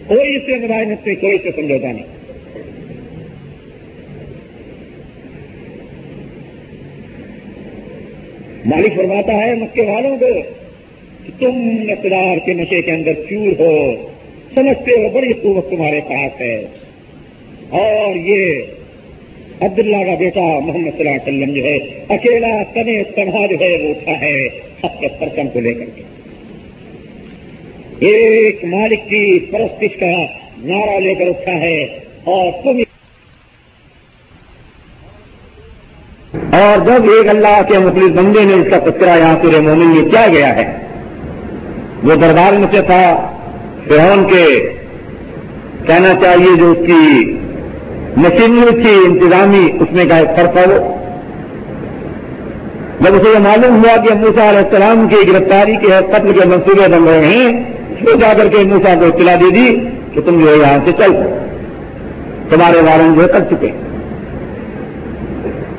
[0.07, 2.07] کوئی اس سے مداحمت نہیں، کوئی اس سے سمجھوتا نہیں۔
[8.65, 10.27] مالک فرماتا ہے، مکے والوں کو
[11.27, 14.09] کہ تم اقتدار کے نشے کے اندر چور ہو۔
[14.55, 16.65] سمجھتے ہو، بڑی قوت تمہارے پاس ہے۔
[17.69, 18.63] اور یہ
[19.61, 21.77] عبداللہ کا بیٹا محمد صلی اللہ علیہ وسلم جو ہے،
[22.09, 24.47] اکیلا تنے تنہا جو ہے، وہ اٹھا ہے
[24.83, 26.18] اپنے پرچم کو لے کر کے۔
[28.01, 30.11] ایک مالک کی پرستش کا
[30.65, 31.79] نعرہ لے کر اٹھا ہے
[32.25, 32.81] اور تم
[36.59, 40.11] اور جب ایک اللہ کے مخلص بندے نے اس کا تذکرہ یہاں پورے مومن میں
[40.11, 40.67] کیا گیا ہے؟
[42.05, 43.03] وہ دربار میں سے تھا
[43.89, 44.45] فرون کے
[45.87, 47.03] کہنا چاہیے جو اس کی
[48.17, 50.67] مشینری تھی، انتظامی اس میں کا ایک فرق ہے
[53.01, 56.89] جب اسے یہ معلوم ہوا کہ موسا علیہ السلام کی گرفتاری کے قتل کے منصوبے
[56.93, 59.79] بن رہے ہیں تو جا کر کے موسا کو اطلاع دے دی
[60.15, 61.13] کہ تم جو ہے یہاں سے چل
[62.51, 63.67] تمہارے وارن جو ہے کر چکے۔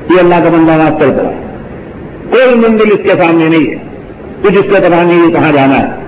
[0.10, 1.32] یہ اللہ کا بندہ وہاں چل پڑا
[2.29, 3.75] کوئی مندر اس کے سامنے نہیں ہے۔
[4.41, 5.99] کچھ اس کے پتا نہیں کہاں جانا ہے۔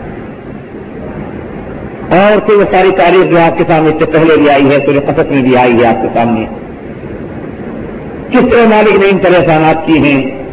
[2.17, 4.85] اور پھر وہ ساری تاریخ جو آپ کے سامنے اس سے پہلے بھی آئی ہے
[4.85, 6.45] پورے فصل میں بھی آئی ہے آپ کے سامنے۔
[8.31, 10.43] کس طرح مالک نے ان پریشانات کی ہیں؟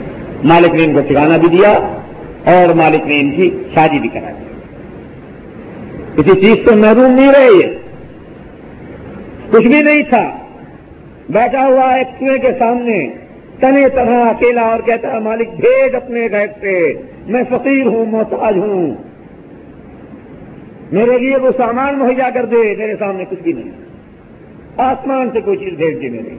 [0.44, 1.70] مالک نے ان کو ٹھکانا بھی دیا
[2.44, 4.47] اور مالک نے ان کی شادی بھی کرا دی۔
[6.18, 7.74] کسی چیز سے محروم نہیں رہے یہ۔
[9.50, 10.38] کچھ بھی نہیں تھا۔
[11.28, 13.10] بیٹھا ہوا ایک کنویں کے سامنے،
[13.60, 16.92] تنے طرح اکیلا اور کہتا ہے، مالک بھیج اپنے گھر سے۔
[17.26, 18.94] میں فقیر ہوں، محتاج ہوں۔
[20.92, 23.70] میرے لیے وہ سامان مہیا کر دے۔ میرے سامنے کچھ بھی نہیں۔
[24.76, 26.34] آسمان سے کوئی چیز بھیج دے میرے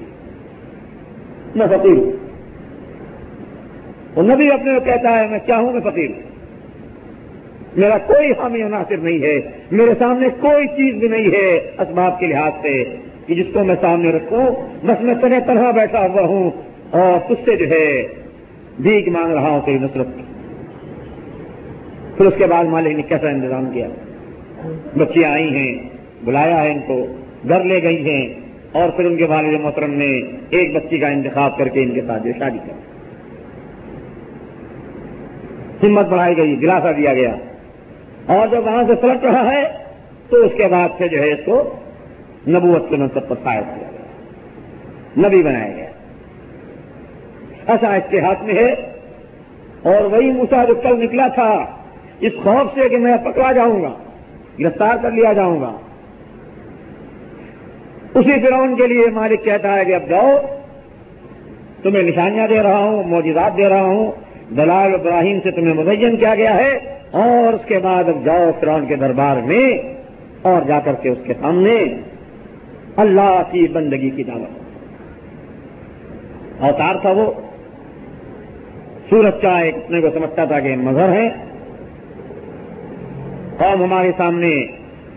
[1.56, 2.12] میں فقیر ہوں۔
[4.16, 6.29] وہ نبی اپنے کو کہتا ہے، میں چاہوں میں فقیر ہوں۔
[7.78, 12.28] میرا کوئی حامی عناصر نہیں ہے، میرے سامنے کوئی چیز بھی نہیں ہے اسباب کے
[12.28, 12.84] لحاظ سے
[13.28, 14.46] کہ جس کو میں سامنے رکھوں،
[14.86, 16.52] بس میں طرح طرح بیٹھا ہوا ہوں
[16.90, 18.08] اور تج سے جو ہے
[18.80, 20.24] بھیگ مانگ رہا ہوں تیری نصرت کی۔
[22.18, 23.88] پھر اس کے بعد مالک نے کیسا انتظام کیا؟
[24.98, 25.90] بچیاں آئی ہیں،
[26.26, 27.08] بلایا ہے ان کو،
[27.50, 28.34] گھر لے گئی ہیں
[28.72, 32.02] اور پھر ان کے والد محترم نے ایک بچی کا انتخاب کر کے ان کے
[32.08, 32.74] ساتھ جو شادی کر
[35.86, 37.36] ہمت بڑھائی گئی دلاسا دیا گیا۔
[38.30, 39.64] اور جب وہاں سے پلٹ رہا ہے،
[40.30, 41.76] تو اس کے بعد سے جو ہے اس کو
[42.48, 45.90] نبوت کے منصب پر فائد کیا گیا۔ نبی بنایا گیا۔
[47.68, 48.74] ایسا اس کے ہاتھ میں ہے۔
[49.84, 51.66] اور وہی موسا جو کل نکلا تھا،
[52.20, 53.94] اس خوف سے کہ میں پکڑا جاؤں گا،
[54.60, 55.78] گرفتار کر لیا جاؤں گا۔
[58.16, 60.38] اسی فرون کے لیے مالک کہتا ہے کہ اب جاؤ،
[61.84, 64.12] تمہیں نشانیاں دے رہا ہوں موجودات دے رہا ہوں۔
[64.56, 68.86] دلال ابراہیم سے تمہیں مزین کیا گیا ہے۔ اور اس کے بعد اب جاؤ فرون
[68.88, 69.78] کے دربار میں
[70.42, 71.76] اور جا کر کے اس کے سامنے
[72.96, 74.60] اللہ کی بندگی کی دعوت۔
[76.62, 77.32] اوتار تھا وہ۔
[79.10, 81.30] سورج کا ایک اپنے کو سمجھتا تھا کہ مظہر ہے۔
[83.58, 84.68] قوم ہمارے سامنے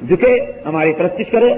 [0.09, 1.55] جھکے، ہماری پرستش کرے۔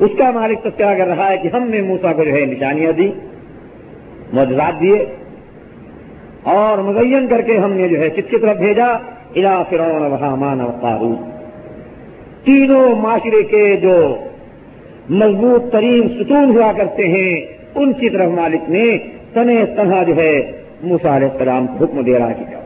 [0.00, 2.92] اس کا مالک تذکرہ کر رہا ہے کہ ہم نے موسا کو جو ہے نشانیاں
[2.92, 3.12] دی،
[4.32, 5.04] معجزات دیے۔
[6.42, 8.86] اور مزین کر کے ہم نے جو ہے کس کی طرف بھیجا؟
[9.36, 11.16] الا فرون وحامان اور قارون
[12.44, 14.16] تینوں معاشرے کے جو
[15.10, 18.98] مضبوط ترین ستون ہوا کرتے ہیں، ان کی طرف مالک نے
[19.32, 22.60] تنہ تنہا جو ہے موسا علیہ السلام کو حکم دے رہا کیا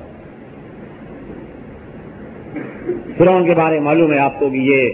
[3.18, 4.90] فرون کے بارے معلوم ہے آپ کو کہ یہ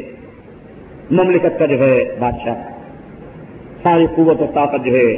[1.10, 2.54] مملکت کا جو ہے بادشاہ
[3.82, 5.12] ساری قوت و طاقت جو ہے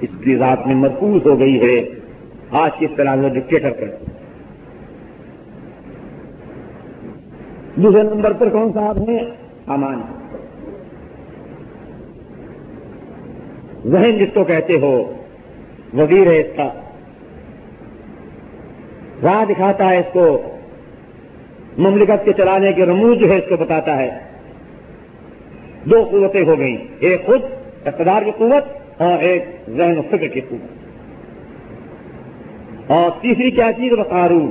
[0.00, 1.97] اس کی ذات میں مرکوز ہو گئی ہے۔
[2.50, 3.86] آج کی طرح ڈکٹیٹر کر
[7.76, 9.18] دوسرے نمبر پر کون صاحب ہیں؟
[9.66, 10.02] امان۔
[13.84, 15.12] ذہن جس کو کہتے ہو،
[15.96, 16.68] وزیر ہے اس کا۔
[19.22, 20.42] راہ دکھاتا ہے اس کو۔
[21.78, 24.18] مملکت کے چلانے کے رموز جو ہے اس کو بتاتا ہے۔
[25.84, 27.42] دو قوتیں ہو گئیں، ایک خود،
[27.84, 30.77] اقتدار کی قوت اور ایک ذہن و فکر کی قوت۔
[32.88, 34.50] اور تیسری کیا چیز قارون۔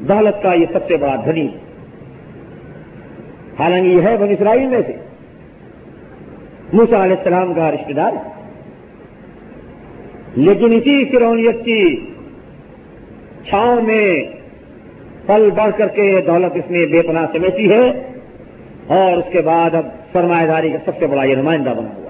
[0.00, 1.48] دولت کا یہ سب سے بڑا دھنی۔
[3.58, 4.92] حالانکہ یہ ہے بن اسرائیل میں سے۔
[6.72, 8.12] موسا علیہ السلام کا رشتے دار۔
[10.36, 12.06] لیکن اسی فرونیت کی
[13.48, 14.22] چھاؤں میں
[15.26, 18.06] پل بڑھ کر کے دولت اس نے بے پناہ سمیٹی ہے۔
[18.86, 22.09] اور اس کے بعد اب سرمایہ داری کا سب سے بڑا یہ نمائندہ بنا ہوا۔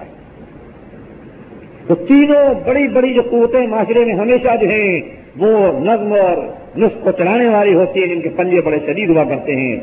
[1.87, 5.01] تو تینوں بڑی بڑی جو قوتیں معاشرے میں ہمیشہ جو ہیں،
[5.37, 6.37] وہ نظم اور
[6.77, 9.75] نسخ کو چلانے والی ہوتی ہیں، جن کے پنجے بڑے شدید ہوا کرتے ہیں۔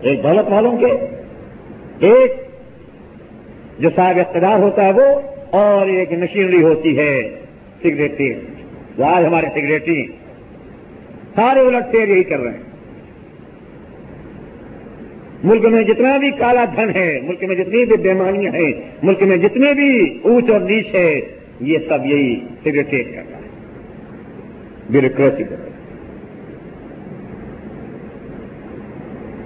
[0.00, 0.92] ایک دولت والوں کے،
[2.06, 2.32] ایک
[3.78, 5.06] جو صاحب اقتدار ہوتا ہے وہ،
[5.50, 7.14] اور ایک مشینری ہوتی ہے
[7.82, 8.32] سگریٹری
[8.98, 10.04] جو آج ہمارے سگریٹری
[11.34, 12.62] سارے الٹ پھیر یہی کر رہے ہیں۔
[15.44, 18.72] ملک میں جتنا بھی کالا دھن ہے، ملک میں جتنی بھی بیماریاں ہیں،
[19.02, 19.90] ملک میں جتنے بھی
[20.22, 21.20] اونچ اور نیچ ہے
[21.66, 23.48] یہ سب یہی سگریٹریٹ کر رہا ہے۔
[24.90, 25.70] بیوروکریسی کر رہا ہے۔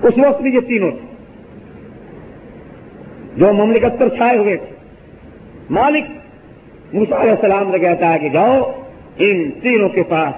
[0.03, 1.09] اس وقت بھی یہ تینوں تھے۔
[3.37, 4.77] جو مملکت پر چھائے ہوئے تھے۔
[5.71, 6.05] مالک
[6.93, 8.73] علیہ السلام نے کہتا ہے کہ جاؤ،
[9.19, 10.35] ان تینوں کے پاس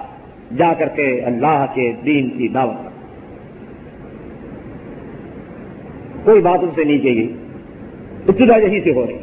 [0.57, 2.91] جا کر کے اللہ کے دین کی دعوت
[6.25, 7.35] کوئی بات ان سے نہیں کی گئی۔
[8.27, 9.17] ابتدا یہی سے ہو رہی۔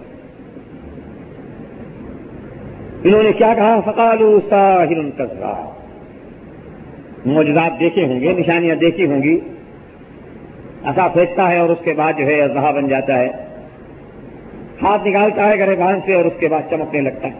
[3.04, 4.40] انہوں نے کیا کہا؟ فقال
[5.10, 5.70] کسرا
[7.26, 9.40] موجودات دیکھے ہوں گے، نشانیاں دیکھی ہوں گی۔
[10.84, 13.28] ایسا پھینکتا ہے اور اس کے بعد جو ہے اضحا بن جاتا ہے۔
[14.82, 17.38] ہاتھ نکالتا ہے گرے بان سے اور اس کے بعد چمکنے لگتا ہے۔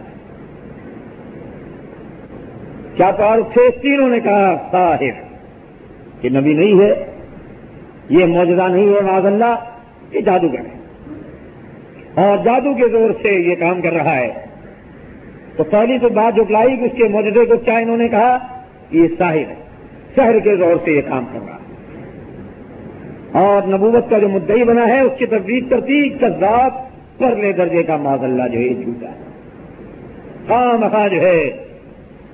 [2.95, 5.03] کیا تو اور تھے تینوں نے کہا؟ صاحب
[6.21, 7.05] کہ نبی نہیں ہے،
[8.09, 9.55] یہ موجودہ نہیں ہے معذ اللہ،
[10.11, 10.79] یہ جادوگر ہے۔
[12.15, 14.48] اور جادو کے زور سے یہ کام کر رہا ہے۔
[15.59, 18.37] تو پہلی تو بات جو لائی کہ اس کے موجودے کو کیا انہوں نے کہا؟
[18.91, 19.55] یہ ساحر ہے۔
[20.15, 21.75] شہر کے زور سے یہ کام کر رہا ہے۔
[23.31, 26.71] اور نبوت کا جو مدعی بنا ہے، اس کی تفریح کرتی کذاب
[27.17, 29.17] پرلے درجے کا معذ اللہ جو ہے، یہ جھوٹا ہے۔
[30.47, 31.49] خام خواہ جو ہے،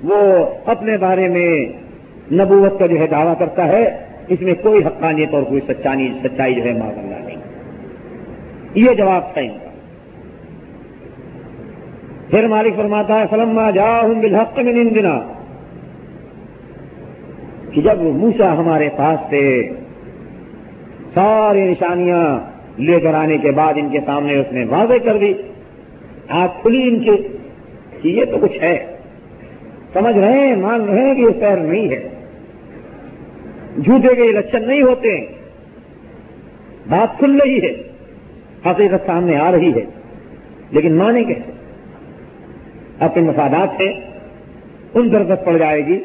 [0.03, 1.65] وہ اپنے بارے میں
[2.33, 3.97] نبوت کا جو ہے دعویٰ کرتا ہے،
[4.27, 7.37] اس میں کوئی حقانیت اور کوئی سچانی، سچائی جو ہے معذ اللہ نہیں۔
[8.75, 9.69] یہ جواب تھا۔ ان کا
[12.29, 15.19] پھر مالک فرماتا ہے، فلما جا ہوں بالحق میں نندنا
[17.71, 19.69] کہ جب موسا ہمارے پاس تھے،
[21.13, 22.39] ساری نشانیاں
[22.81, 25.33] لے کر آنے کے بعد ان کے سامنے اس نے واضح کر دی۔
[26.27, 27.27] آپ کھلی ان کی
[28.01, 28.97] کہ یہ تو کچھ ہے۔
[29.93, 32.09] سمجھ رہے ہیں، مان رہے ہیں کہ یہ سیر نہیں ہے۔
[33.83, 35.25] جھوٹے کے لچن نہیں ہوتے۔
[36.89, 37.83] بات کھل رہی ہے۔
[38.71, 39.85] حقیقت سامنے آ رہی ہے۔
[40.71, 41.44] لیکن مانے کیسے
[42.99, 43.89] اپنے مفادات سے
[44.93, 45.99] ان درخت پڑ جائے گی۔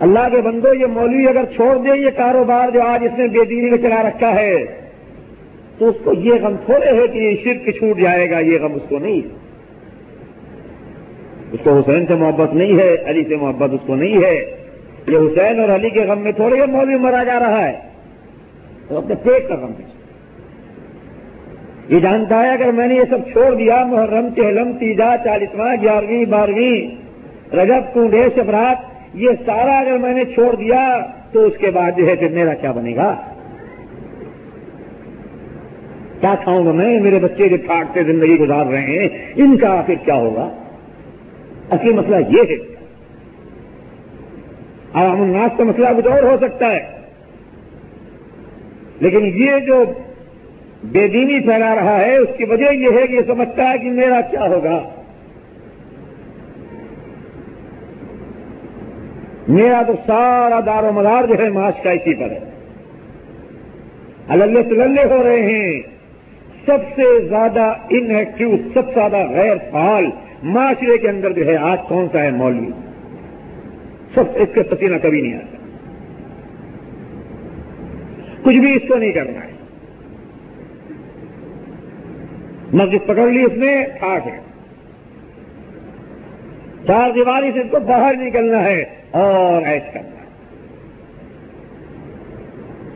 [0.00, 3.44] اللہ کے بندو، یہ مولوی اگر چھوڑ دے، یہ کاروبار جو آج اس نے بے
[3.44, 4.64] دینی میں چلا رکھا ہے،
[5.78, 8.74] تو اس کو یہ غم تھوڑے ہے کہ یہ شرک چھوٹ جائے گا، یہ غم
[8.74, 9.20] اس کو نہیں۔
[11.52, 14.54] اس کو حسین سے محبت نہیں ہے، علی سے محبت اس کو نہیں ہے۔
[15.06, 17.80] یہ حسین اور علی کے غم میں تھوڑے یہ مولوی مرا جا رہا ہے،
[18.88, 19.72] تو اپنے پیٹ کا غم
[21.88, 26.24] یہ جانتا ہے اگر میں نے یہ سب چھوڑ دیا، محرم، چہلم، تیجا، چالیسواں، گیارہویں،
[26.24, 27.02] بارہویں،
[27.54, 28.76] رجب کنڈے شبرات
[29.14, 30.98] یہ سارا اگر میں نے چھوڑ دیا
[31.32, 33.14] تو اس کے بعد جو ہے پھر میرا کیا بنے گا؟
[36.20, 39.94] کیا کھاؤں گا میں میرے بچے جو ٹھاٹتے زندگی گزار رہے ہیں، ان کا پھر
[39.94, 40.48] کیا ہوگا؟
[41.70, 42.56] اصلی مسئلہ یہ ہے۔
[44.94, 46.86] عوام الناس کا مسئلہ کچھ اور ہو سکتا ہے۔
[49.00, 49.84] لیکن یہ جو
[50.84, 53.90] بے دینی پھیلا رہا ہے، اس کی وجہ یہ ہے کہ یہ سمجھتا ہے کہ
[53.90, 54.88] میرا کیا ہوگا؟
[59.48, 62.38] میرا تو سارا دار و مدار جو ہے معاش کا اسی پر ہے۔
[64.28, 65.82] اللہ تلے ہو رہے ہیں۔
[66.66, 70.06] سب سے زیادہ انیکٹو سب سے زیادہ غیر فعال
[70.42, 72.70] معاشرے کے اندر جو ہے آج کون سا ہے مولوی؟
[74.14, 75.56] سب اس کے پسینہ کبھی نہیں آتا۔
[78.42, 79.51] کچھ بھی اس کو نہیں کرنا ہے۔
[82.72, 84.38] مسجد پکڑ لی اس نے ٹھاک ہے
[86.86, 90.26] چار دیواری سے اس کو باہر نکلنا ہے اور ایش کرنا ہے۔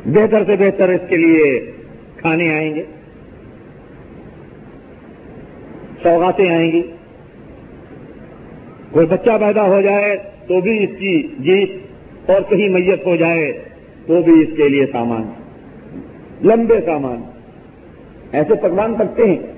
[0.07, 1.72] بہتر سے بہتر اس کے لیے
[2.16, 2.83] کھانے آئیں گے
[6.03, 6.83] سوگاتیں آئیں گی۔
[8.91, 10.16] کوئی بچہ پیدا ہو جائے
[10.49, 11.70] تو بھی اس کی جیت،
[12.31, 13.53] اور کہیں میت ہو جائے
[14.07, 15.31] تو بھی اس کے لیے سامان۔
[16.45, 17.22] لمبے سامان۔
[18.33, 19.55] ایسے پکوان کرتے ہیں۔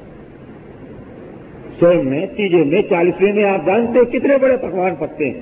[1.80, 5.40] سوئم میں تیجے میں چالیسویں میں آپ جانتے کتنے بڑے پکوان پکتے ہیں۔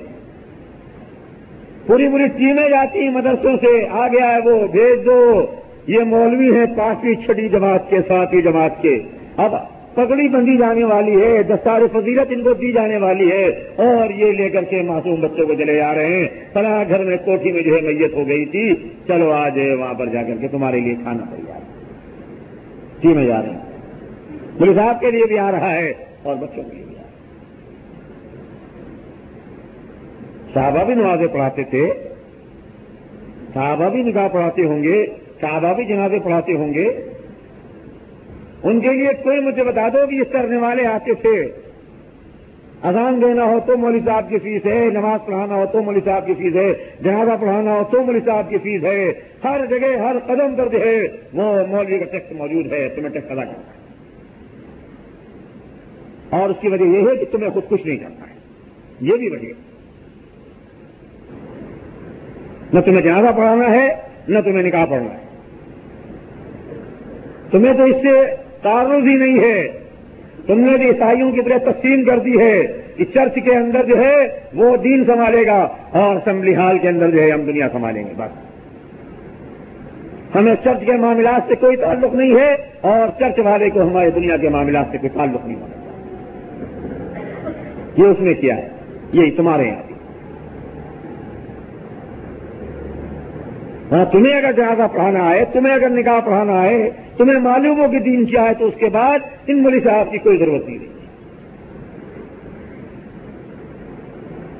[1.87, 5.45] پوری پوری ٹیمیں جاتی ہیں مدرسوں سے آ گیا ہے وہ، بھیج دو۔
[5.87, 8.99] یہ مولوی ہیں پانچویں چھٹی جماعت کے، ساتویں جماعت کے۔
[9.37, 9.55] اب
[9.95, 14.31] پگڑی بندی جانے والی ہے، دستار فضیلت ان کو دی جانے والی ہے۔ اور یہ
[14.31, 17.61] لے کر کے معصوم بچوں کو چلے جا رہے ہیں۔ فلاں گھر میں کوٹھی میں
[17.61, 18.73] جو ہے میت ہو گئی تھی۔
[19.07, 21.59] چلو آج وہاں پر جا کر کے تمہارے لیے کھانا تیار۔
[23.01, 23.59] جی میں جا رہے ہیں۔
[24.57, 26.97] پولیس صاحب کے لیے بھی آ رہا ہے۔ اور بچوں کے لیے۔
[30.53, 31.93] صحابہ بھی نمازیں پڑھاتے تھے۔
[33.53, 35.05] صحابہ بھی نکاح پڑھاتے ہوں گے۔
[35.41, 37.09] صحابہ بھی جنازے پڑھاتے ہوں گے۔
[38.63, 41.51] ان کے لیے کوئی مجھے بتا دو کہ یہ کرنے والے آتے تھے۔
[42.83, 46.25] اذان دینا ہو تو مولوی صاحب کی فیس ہے، نماز پڑھانا ہو تو مولوی صاحب
[46.25, 49.13] کی فیس ہے، جنازہ پڑھانا ہو تو مولوی صاحب کی فیس ہے۔
[49.43, 53.31] ہر جگہ ہر قدم پر جو ہے۔ وہ مولوی کا ٹیکس موجود ہے تمہیں ٹیکس
[53.31, 53.76] ادا کرنا ہے
[56.29, 58.35] اور اس کی وجہ یہ ہے کہ تمہیں خود کچھ نہیں کرنا ہے۔
[59.01, 59.47] یہ بھی وجہ
[62.73, 63.95] نہ تمہیں جنازہ پڑھانا ہے،
[64.27, 65.27] نہ تمہیں نکاح پڑھنا ہے۔
[67.51, 69.79] تمہیں تو اس سے تعارض ہی نہیں ہے۔
[70.47, 73.97] تم نے بھی عیسائیوں کی طرح تقسیم کر دی ہے۔ کہ چرچ کے اندر جو
[73.97, 78.03] ہے، وہ دین سنبھالے گا اور اسمبلی ہال کے اندر جو ہے، ہم دنیا سنبھالیں
[78.03, 78.47] گے، بس۔
[80.35, 84.37] ہمیں چرچ کے معاملات سے کوئی تعلق نہیں ہے اور چرچ والے کو ہمارے دنیا
[84.37, 85.76] کے معاملات سے کوئی تعلق نہیں ہونا۔
[87.97, 88.67] یہ اس نے کیا ہے؟
[89.11, 89.83] یہ تمہارے یہاں
[93.91, 97.99] ہاں تمہیں اگر جنازہ پڑھانا ہے تمہیں اگر نکاح پڑھانا ہے تمہیں معلوم ہو کہ
[97.99, 100.77] دین کیا ہے تو اس کے بعد ان ملی صاحب کی کوئی ضرورت نہیں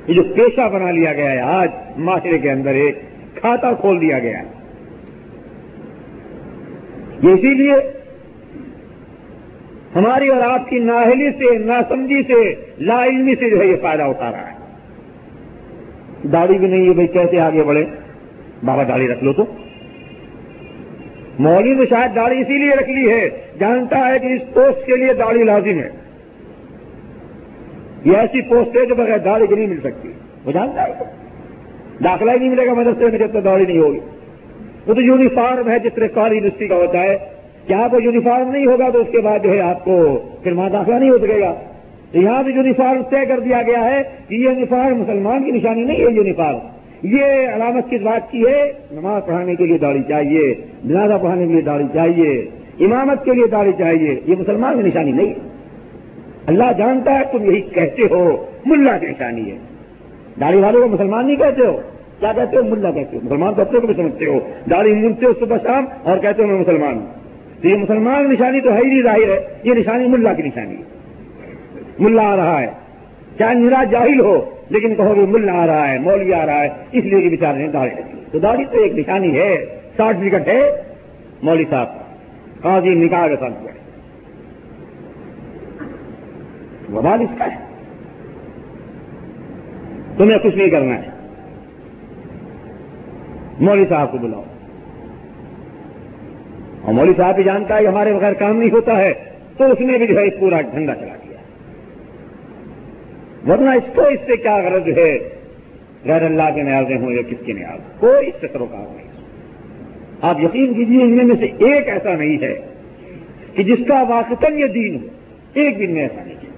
[0.06, 3.02] یہ جو پیشہ بنا لیا گیا ہے، آج معاشرے کے اندر ایک
[3.34, 4.44] کھاتا کھول دیا گیا ہے۔
[7.32, 7.74] اسی لیے
[9.96, 14.02] ہماری اور آپ کی ناہلی سے، ناسمجھی سے، لا علمی سے جو ہے یہ فائدہ
[14.02, 14.58] اٹھا رہا ہے۔
[16.28, 17.84] داڑھی بھی نہیں ہے بھائی، کیسے آگے بڑھے؟
[18.64, 19.44] بابا داڑھی رکھ لو تو۔
[21.38, 24.96] مولوی نے شاید داڑھی اسی لیے رکھ لی ہے، جانتا ہے کہ اس پوسٹ کے
[24.96, 25.90] لیے داڑھی لازم ہے۔
[28.04, 30.12] یہ ایسی پوسٹ ہے جو بغیر داڑھی کی نہیں مل سکتی۔
[30.44, 30.92] وہ جانتا ہے۔
[32.04, 34.00] داخلہ ہی نہیں ملے گا مدرسے میں جب تک داڑھی نہیں ہوگی۔
[34.86, 37.18] وہ تو یونیفارم ہے جس طرح کار یونیورسٹی کا ہوتا ہے۔
[37.68, 40.70] کیا وہ یونیفارم نہیں ہوگا تو اس کے بعد جو ہے آپ کو پھر وہاں
[40.70, 41.54] داخلہ نہیں ہو سکے گا۔
[42.12, 45.84] تو یہاں بھی یونیفارم طے کر دیا گیا ہے کہ یہ یونیفارم مسلمان کی نشانی
[45.84, 46.58] نہیں ہے یونیفارم۔
[47.02, 50.54] یہ علامت کس بات کی ہے؟ نماز پڑھانے کے لیے داڑھی چاہیے،
[50.84, 52.46] جنازہ پڑھانے کے لیے داڑھی چاہیے،
[52.80, 55.34] امامت کے لیے داڑھی چاہیے، یہ مسلمان کی نشانی نہیں۔ ہے
[56.46, 59.56] اللہ جانتا ہے، تم یہی کہتے ہو، ملا کی نشانی ہے۔
[60.40, 61.80] داڑھی والوں کو مسلمان نہیں کہتے ہو۔
[62.20, 64.40] کیا کہتے ہو؟ ملا کہتے ہو۔ مسلمان تو اپنے کو بھی سمجھتے ہو۔
[64.70, 67.06] داڑھی ملتے ہو صبح شام اور کہتے ہو میں مسلمان ہوں۔
[67.62, 70.42] تو یہ مسلمان کی نشانی تو ہے ہی نہیں، ظاہر ہے۔ یہ نشانی ملا کی
[70.42, 70.82] نشانی ہے۔
[71.98, 72.70] ملا آ رہا ہے۔
[73.38, 76.68] چاہے نرا جاہل ہو، لیکن کہو گے مل آ رہا ہے، مولوی آ رہا ہے،
[76.92, 80.60] اس لیے کہ بیچارے نے داڑھی رکھی تو داڑھی تو ایک نشانی ہے۔ سرٹیفکٹ ہے۔
[81.42, 82.02] مولوی صاحب کا
[82.60, 83.52] قاضی نکاح کے ساتھ
[86.92, 87.56] وبال اس کا ہے۔
[90.16, 91.10] تمہیں کچھ نہیں کرنا ہے۔
[93.60, 94.42] مولوی صاحب کو بلاؤ۔
[96.82, 99.12] اور مولوی صاحب بھی جانتا ہے کہ ہمارے بغیر کام نہیں ہوتا ہے،
[99.56, 101.38] تو اس نے بھی جو ہے پورا ڈھنڈا چلا دیا۔
[103.52, 105.18] ورنہ اس کو اس سے کیا غرض ہے؟
[106.04, 109.08] غیر اللہ کے نیازیں ہوں یا کس کے نیاز؟ کوئی اس سے سروکار نہیں۔
[110.20, 112.60] آپ یقین کیجیے ان میں سے ایک ایسا نہیں ہے
[113.54, 115.08] کہ جس کا واقعتاً یہ دین ہو،
[115.54, 116.48] ایک دن میں ایسا نہیں ہے۔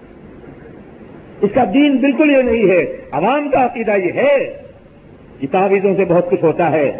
[1.40, 4.62] اس کا دین بالکل یہ نہیں ہے، عوام کا عقیدہ یہ ہے
[5.40, 6.92] کہ تعویذوں سے بہت کچھ ہوتا ہے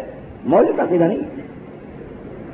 [0.43, 1.19] موجود کا عقیدہ نہیں۔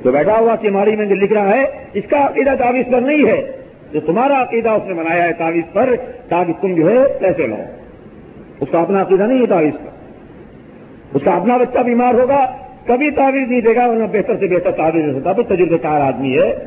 [0.02, 3.26] تو بیٹھا ہوا کماری میں جو لکھ رہا ہے، اس کا عقیدہ تعویذ پر نہیں
[3.26, 3.52] ہے۔
[3.92, 5.90] جو تمہارا عقیدہ اس نے بنایا ہے تعویذ پر،
[6.28, 7.56] تاکہ تم جو ہے پیسے لو
[8.60, 9.88] اس کا اپنا عقیدہ نہیں ہے تعویذ پر۔
[11.14, 14.70] اس کا اپنا بچہ بیمار ہوگا، کبھی تعویذ نہیں دے گا، ورنہ بہتر سے بہتر
[14.70, 16.58] تعویذ ہوتا تو تجربے کار آدمی ہے۔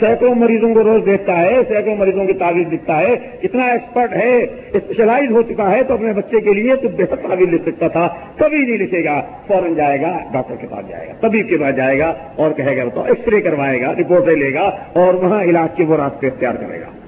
[0.00, 4.36] سینکڑوں مریضوں کو روز دیکھتا ہے، سینکڑوں مریضوں کی تعویذ لکھتا ہے۔ اتنا ایکسپرٹ ہے
[4.72, 8.08] اسپیشلائز ہو چکا ہے تو اپنے بچے کے لیے تو بہتر تعویذ لکھ سکتا تھا۔
[8.36, 11.76] کبھی نہیں لکھے گا، فوراً جائے گا، ڈاکٹر کے پاس جائے گا۔ طبیب کے پاس
[11.76, 15.42] جائے گا اور کہے گا تو ایکس رے کروائے گا رپورٹیں لے گا اور وہاں
[15.42, 16.98] علاج کے وہ راستے اختیار کرے گا۔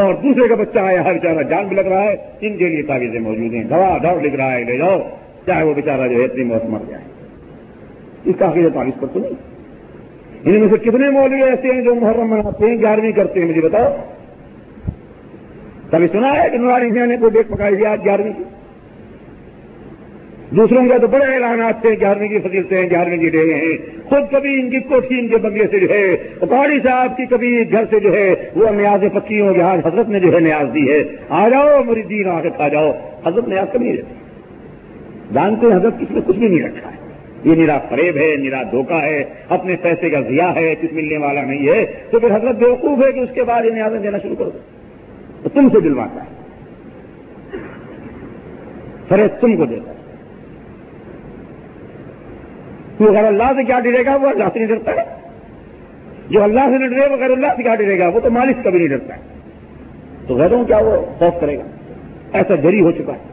[0.00, 2.82] اور دوسرے کا بچہ آیا ہے، بیچارہ جان بھی لگ رہا ہے، ان کے لیے
[2.82, 5.00] تعویذیں موجود ہیں۔ دوا دور لکھ رہا ہے، لے جاؤ۔
[5.46, 7.02] چاہے وہ بیچارہ جو ہے، اتنی موت مر جائے۔
[8.24, 9.49] اس کا تعویذ پر تو نہیں۔
[10.44, 13.60] ان میں سے کتنے مولوی ایسے ہیں جو محرم مناتے ہیں، گیارہویں کرتے ہیں، مجھے
[13.60, 13.96] بتاؤ۔
[15.90, 18.44] کبھی سنا ہے کہ نواری نے کوئی ڈیٹ پکائی تھی آج گیارہویں کی؟
[20.50, 23.76] دوسروں کا تو بڑے اعلانات تھے گیارہویں کی فضیلتیں گیارہویں کی ڈے ہیں۔
[24.08, 27.72] خود کبھی ان کی کوٹھی ان کے بنگلے سے جو ہے پہاڑی صاحب کی کبھی
[27.72, 30.92] گھر سے جو ہے، وہ نیاز پکی ہوں جہاز حضرت نے جو ہے نیاز دی
[30.92, 32.92] ہے۔ آ جاؤ، مریدین آ کے کھا جاؤ۔
[33.26, 34.14] حضرت نیاز کبھی نہیں رہتی۔
[35.34, 36.99] جانتے ہیں حضرت کس نے کچھ بھی نہیں رکھا ہے۔
[37.44, 41.42] یہ میرا فریب ہے میرا دھوکہ ہے، اپنے پیسے کا ضیاع ہے، کچھ ملنے والا
[41.42, 44.36] نہیں ہے۔ تو پھر حضرت بیوقوف ہے کہ اس کے بعد یہ نیازیں دینا شروع
[44.36, 44.58] کر دو۔
[45.42, 46.40] تو تم سے دلواتا ہے۔
[49.08, 49.96] فریب تم کو دیتا ہے۔
[52.98, 55.20] تو اگر اللہ سے کیا ڈرے گا، وہ اللہ سے نہیں ڈرتا ہے۔
[56.30, 58.56] جو اللہ سے نہیں ڈرے، وہ اگر اللہ سے کیا ڈرے گا؟ وہ تو مالک
[58.64, 59.20] کبھی نہیں ڈرتا ہے۔
[60.26, 61.62] تو غیروں کیا وہ خوف کرے گا؟
[62.32, 63.30] ایسا جری ہو چکا ہے۔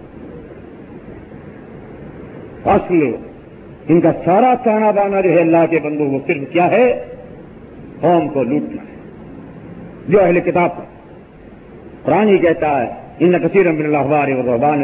[2.65, 3.26] اصل
[3.87, 7.05] ان کا سارا کھانا بانا جو ہے اللہ کے بندوں وہ صرف کیا ہے؟
[8.01, 8.87] قوم کو لوٹنا ہے۔
[10.07, 10.83] جو اہل کتاب کا
[12.03, 12.87] قرآن ہی کہتا ہے،
[13.19, 14.83] ان کثیر امن اللہ رحبان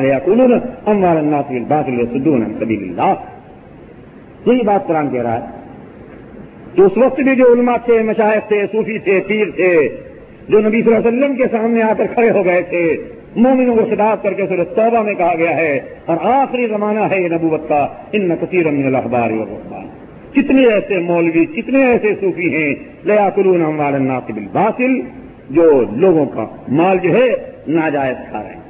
[0.85, 3.13] اموال الناس باطل سدون سبیل اللہ.
[4.45, 5.45] یہی بات قرآن کہہ رہا ہے۔
[6.75, 9.89] کہ اس وقت بھی جو علماء تھے مشاہد تھے، صوفی تھے، پیر تھے،
[10.49, 12.97] جو نبی صلی اللہ علیہ وسلم کے سامنے آ کر کھڑے ہو گئے تھے
[13.35, 17.21] مومنوں کو خطاب کر کے صرف توبہ میں کہا گیا ہے، اور آخری زمانہ ہے
[17.21, 19.87] یہ نبوت کا، ان کثیر من الاخبار والرحبان
[20.33, 22.73] کتنے ایسے مولوی، کتنے ایسے صوفی ہیں
[23.03, 24.99] لیا کلون اموال الناس بالباطل،
[25.49, 27.27] جو لوگوں کا مال جو ہے،
[27.67, 28.61] ناجائز کھا رہے ہیں۔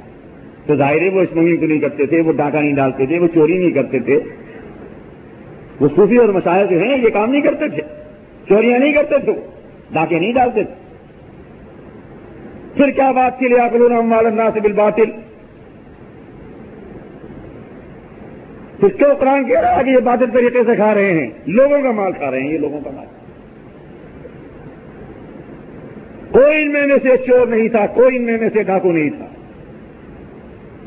[0.66, 3.18] تو ظاہر ہے، وہ اس مہم کو نہیں کرتے تھے، وہ ڈاکہ نہیں ڈالتے تھے،
[3.18, 4.18] وہ چوری نہیں کرتے تھے۔
[5.80, 7.82] وہ صوفی اور مسائل جو ہیں، یہ کام نہیں کرتے تھے،
[8.48, 9.32] چوریاں نہیں کرتے تھے
[9.92, 10.83] ڈاکے نہیں ڈالتے تھے۔
[12.76, 13.70] پھر کیا بات کے لیے آپ
[14.10, 15.10] اللہ سے بل باطل
[18.80, 21.82] پھر کیوں قرآن کہہ رہا ہے کہ یہ بادل طریقے سے کھا رہے ہیں۔ لوگوں
[21.82, 23.06] کا مال کھا رہے ہیں، یہ لوگوں کا مال۔
[26.32, 29.26] کوئی ان میں سے چور نہیں تھا، کوئی ان میں سے ڈاکو نہیں تھا۔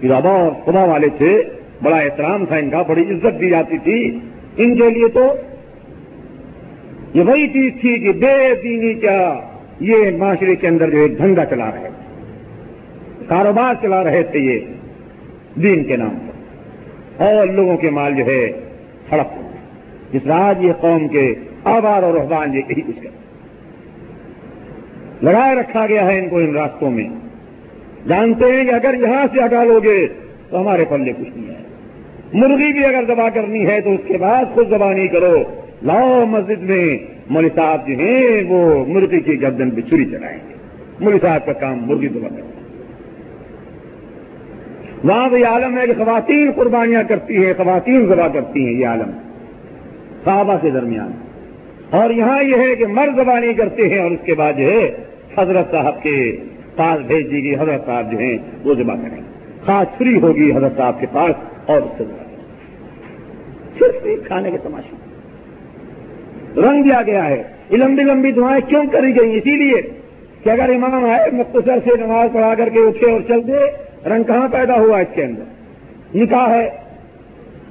[0.03, 1.43] ارادہ اور خدا والے تھے،
[1.83, 4.19] بڑا احترام تھا ان کا، بڑی عزت دی جاتی تھی۔
[4.57, 5.33] ان کے لیے تو
[7.13, 9.46] یہ وہی چیز تھی کہ بے دینی کا
[9.79, 11.89] یہ معاشرے کے اندر جو ایک دھندا چلا رہے تھے۔
[13.27, 14.59] کاروبار چلا رہے تھے یہ
[15.61, 16.37] دین کے نام پر۔
[17.23, 18.51] اور لوگوں کے مال جو ہے
[19.09, 19.27] سڑک
[20.13, 23.17] جس راج یہ قوم کے آبار اور رحبان یہ یہی کچھ کرتے
[25.21, 27.09] لڑائے رکھا گیا ہے ان کو ان راستوں میں۔
[28.07, 30.07] جانتے ہیں کہ اگر یہاں سے ہٹا لو گے
[30.49, 31.63] تو ہمارے پلے کچھ نہیں ہے۔
[32.33, 35.43] مرغی بھی اگر دبا کرنی ہے تو اس کے بعد خود دبا نہیں کرو۔
[35.83, 36.97] لاؤ مسجد میں
[37.29, 40.53] مولوی صاحب جو ہیں، وہ مرغی کی گردن پہ چھری چلائیں گے۔
[40.99, 42.57] مولوی صاحب کا کام مرغی دبا کرنا
[45.03, 48.87] وہاں تو یہ عالم ہے کہ خواتین قربانیاں کرتی ہیں، خواتین ذبح کرتی ہیں یہ
[48.87, 49.11] عالم۔
[50.25, 51.11] صحابہ کے درمیان۔
[51.89, 54.63] اور یہاں یہ ہے کہ مرد ذبح نہیں کرتے ہیں اور اس کے بعد جو
[54.63, 54.95] ہے،
[55.37, 56.37] حضرت صاحب کے
[56.75, 59.21] پاس بھیج دی گئی حضرت صاحب جو ہیں، وہ ذبح کریں۔
[59.65, 62.03] خاص فری ہوگی حضرت صاحب کے پاس اور اس سے
[63.79, 65.06] صرف ایک کھانے کے تماشے۔
[66.57, 69.81] رنگ دیا گیا ہے۔ یہ لمبی لمبی دعائیں کیوں کری گئی اسی لیے
[70.43, 73.59] کہ اگر امام آئے مختصر سے نماز پڑھا کر کے اٹھے اور چل دے،
[74.09, 75.43] رنگ کہاں پیدا ہوا اس کے اندر؟
[76.15, 76.69] نکاح ہے۔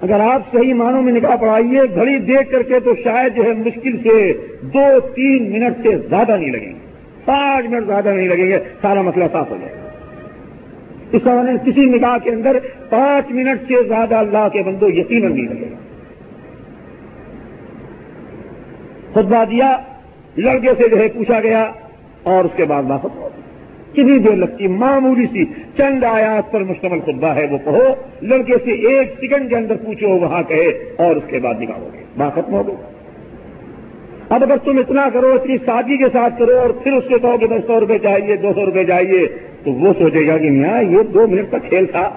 [0.02, 3.52] اگر آپ صحیح معنوں میں نکاح پڑھائیے، گھڑی دیکھ کر کے تو شاید جو ہے
[3.52, 4.32] مشکل سے
[4.62, 6.86] دو، تین منٹ سے زیادہ نہیں لگیں گے۔
[7.24, 9.88] پانچ منٹ زیادہ نہیں لگیں گے، سارا مسئلہ صاف ہو جائے گا۔
[11.12, 12.56] اس طرح کسی نکاح کے اندر
[12.88, 15.85] پانچ منٹ سے زیادہ اللہ کے بندو یقیناً نہیں لگے گا۔
[19.16, 19.76] خطبہ دیا،
[20.36, 21.72] لڑکے سے جو ہے پوچھا گیا
[22.22, 23.28] اور اس کے بعد واپس ہو
[23.92, 25.44] کتنی دیر لگتی؟ معمولی سی،
[25.76, 30.08] چند آیات پر مشتمل خطبہ ہے، وہ کہو لڑکے سے ایک سیکنڈ کے اندر پوچھو،
[30.08, 32.76] وہاں کہے اور اس کے بعد نکالو گے۔ بات ختم ہو گئی۔
[34.28, 37.38] اب اگر تم اتنا کرو، اتنی سادگی کے ساتھ کرو اور پھر اس سے کہو
[37.38, 39.26] کہ دس سو روپے چاہیے، دو سو روپے چاہیے،
[39.64, 42.10] تو وہ سوچے گا کہ میاں، یہ دو منٹ کا کھیل تھا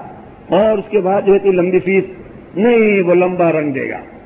[0.48, 2.04] اور اس کے بعد جو ہے لمبی فیس،
[2.58, 4.19] نہیں، وہ لمبا رنگ دے گا۔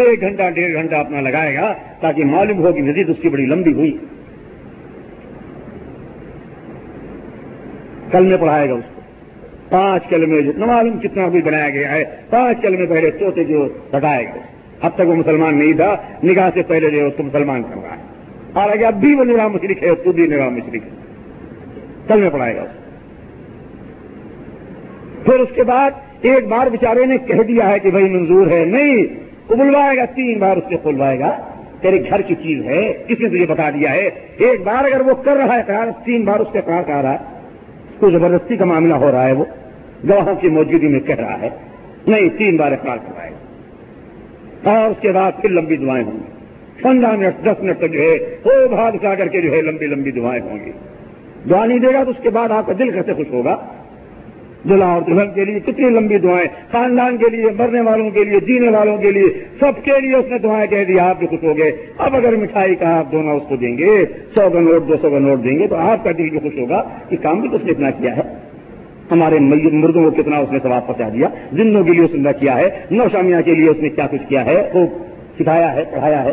[0.00, 3.46] ایک گھنٹہ، ڈیڑھ گھنٹہ اپنا لگائے گا تاکہ معلوم ہو کہ وزٹ اس کی بڑی
[3.46, 3.96] لمبی ہوئی۔
[8.10, 9.00] کل میں پڑھائے گا اس کو۔
[9.68, 13.44] پانچ کل میں جتنا معلوم کتنا بھی بنایا گیا ہے، پانچ کل میں پہلے چوتھے
[13.44, 14.40] جو ہٹائے گا
[14.80, 17.96] اب تک وہ مسلمان نہیں تھا، نگاہ سے پہلے جو اس کو مسلمان کر رہا
[17.96, 18.02] ہے۔
[18.52, 20.90] اور اگر اب بھی وہ نظام مشرق ہے، تو بھی نظام مشرق ہے۔
[22.08, 22.84] کل میں پڑھائے گا اس کو۔
[25.24, 25.90] پھر اس کے بعد
[26.22, 30.04] ایک بار بیچارے نے کہہ دیا ہے کہ بھائی منظور ہے، نہیں وہ بلوائے گا،
[30.04, 31.36] تین بار اس سے کھلوائے گا۔
[31.80, 35.14] تیرے گھر کی چیز ہے کس نے تجھے بتا دیا ہے۔ ایک بار اگر وہ
[35.14, 37.18] کر رہا ہے قرار تین بار اس کے قرار کر رہا ہے۔
[38.00, 39.44] تو زبردستی کا معاملہ ہو رہا ہے وہ۔
[40.08, 41.48] گواہوں کی موجودگی میں کہہ رہا ہے۔
[42.06, 46.32] نہیں، تین بار اقرار کروائے گا۔ اور اس کے بعد پھر لمبی دعائیں ہوں گی۔
[46.82, 49.86] پندرہ منٹ، دس منٹ تک جو ہے، وہ بھاگ جا کر کے جو ہے، لمبی
[49.86, 50.72] لمبی دعائیں ہوں گی۔
[51.50, 53.56] دعا نہیں دے گا تو اس کے بعد آپ کا دل کیسے خوش ہوگا؟
[54.68, 58.40] دلہا اور دلہن کے لیے کتنی لمبی دعائیں، خاندان کے لیے، مرنے والوں کے لیے،
[58.40, 59.28] جینے والوں کے لیے،
[59.60, 62.36] سب کے لیے اس نے دعائیں کہہ دی، آپ بھی خوش ہو گئے۔ اب اگر
[62.36, 64.04] مٹھائی کا آپ دونوں اس کو دیں گے،
[64.34, 66.58] سو کا نوٹ دو سو کا نوٹ دیں گے، تو آپ کا دل بھی خوش
[66.58, 68.22] ہوگا کہ کام بھی تو اس نے اتنا کیا ہے۔
[69.10, 72.56] ہمارے مردوں کو کتنا اس نے ثواب پہنچا دیا، زندوں کے لیے اس نے کیا
[72.56, 74.88] ہے نوشامیہ کے لیے اس نے کیا کچھ کیا ہے، خوب
[75.38, 76.32] سکھایا ہے، پڑھایا ہے۔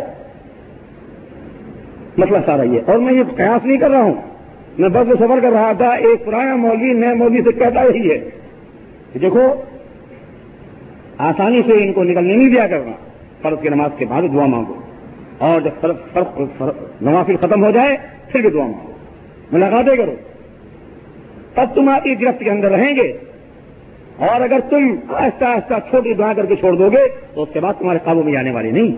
[2.18, 4.31] مسئلہ سارا یہ اور میں یہ قیاس نہیں کر رہا ہوں۔
[4.78, 8.12] میں بس میں سفر کر رہا تھا، ایک پرانا مولوی نئے مولوی سے کہتا ہی
[8.12, 8.30] ہے
[9.14, 9.54] کہ دیکھو،
[11.18, 12.92] آسانی سے ان کو نکلنے نہیں دیا کرنا،
[13.42, 14.74] فرض کی نماز کے بعد دعا مانگو۔
[15.38, 16.42] اور جب فرق
[17.02, 17.98] نوافل ختم ہو جائے،
[18.28, 18.92] پھر بھی دعا مانگو۔
[19.52, 20.16] ملاقاتیں کرو۔
[21.54, 23.18] تب تم آپ کی گرفت کے اندر رہیں گے۔
[24.18, 27.60] اور اگر تم آہستہ آہستہ چھوٹی دعا کر کے چھوڑ دو گے، تو اس کے
[27.60, 28.92] بعد تمہارے قابو میں جانے والی نہیں۔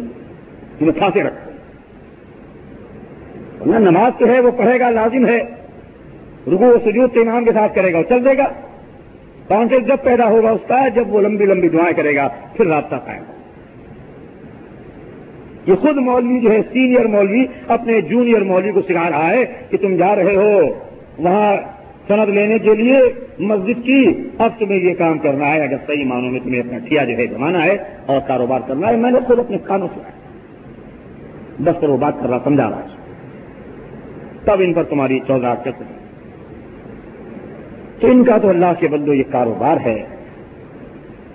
[0.79, 1.51] تمہیں پھانسے رکھو۔
[3.71, 5.62] نہ نماز تو ہے، وہ پڑھے گا، لازم ہے۔
[6.47, 8.45] رگو و سجود امام کے ساتھ کرے گا وہ چل دے گا۔
[9.47, 12.95] کانٹیکٹ جب پیدا ہوگا اس کا، جب وہ لمبی لمبی دعائیں کرے گا، پھر رابطہ
[12.95, 13.33] قائم ہوگا۔
[15.67, 19.77] یہ خود مولوی جو ہے، سینئر مولوی، اپنے جونیئر مولوی کو سکھا رہا ہے کہ
[19.77, 20.59] تم جا رہے ہو،
[21.17, 21.55] وہاں
[22.07, 22.99] سند لینے کے لیے
[23.39, 27.03] مسجد کی اب تمہیں یہ کام کرنا ہے۔ اگر صحیح معنوں میں تمہیں اپنا ٹھیا
[27.03, 30.09] جو ہے جمانا ہے اور کاروبار کرنا ہے، میں نے خود اپنے کانوں سنا
[31.59, 32.87] بس پر وہ بات کر رہا، سمجھا رہا ہے۔
[34.45, 35.71] تب ان پر تمہاری چودہ کر
[37.99, 40.03] تو ان کا تو اللہ کے بندو یہ کاروبار ہے۔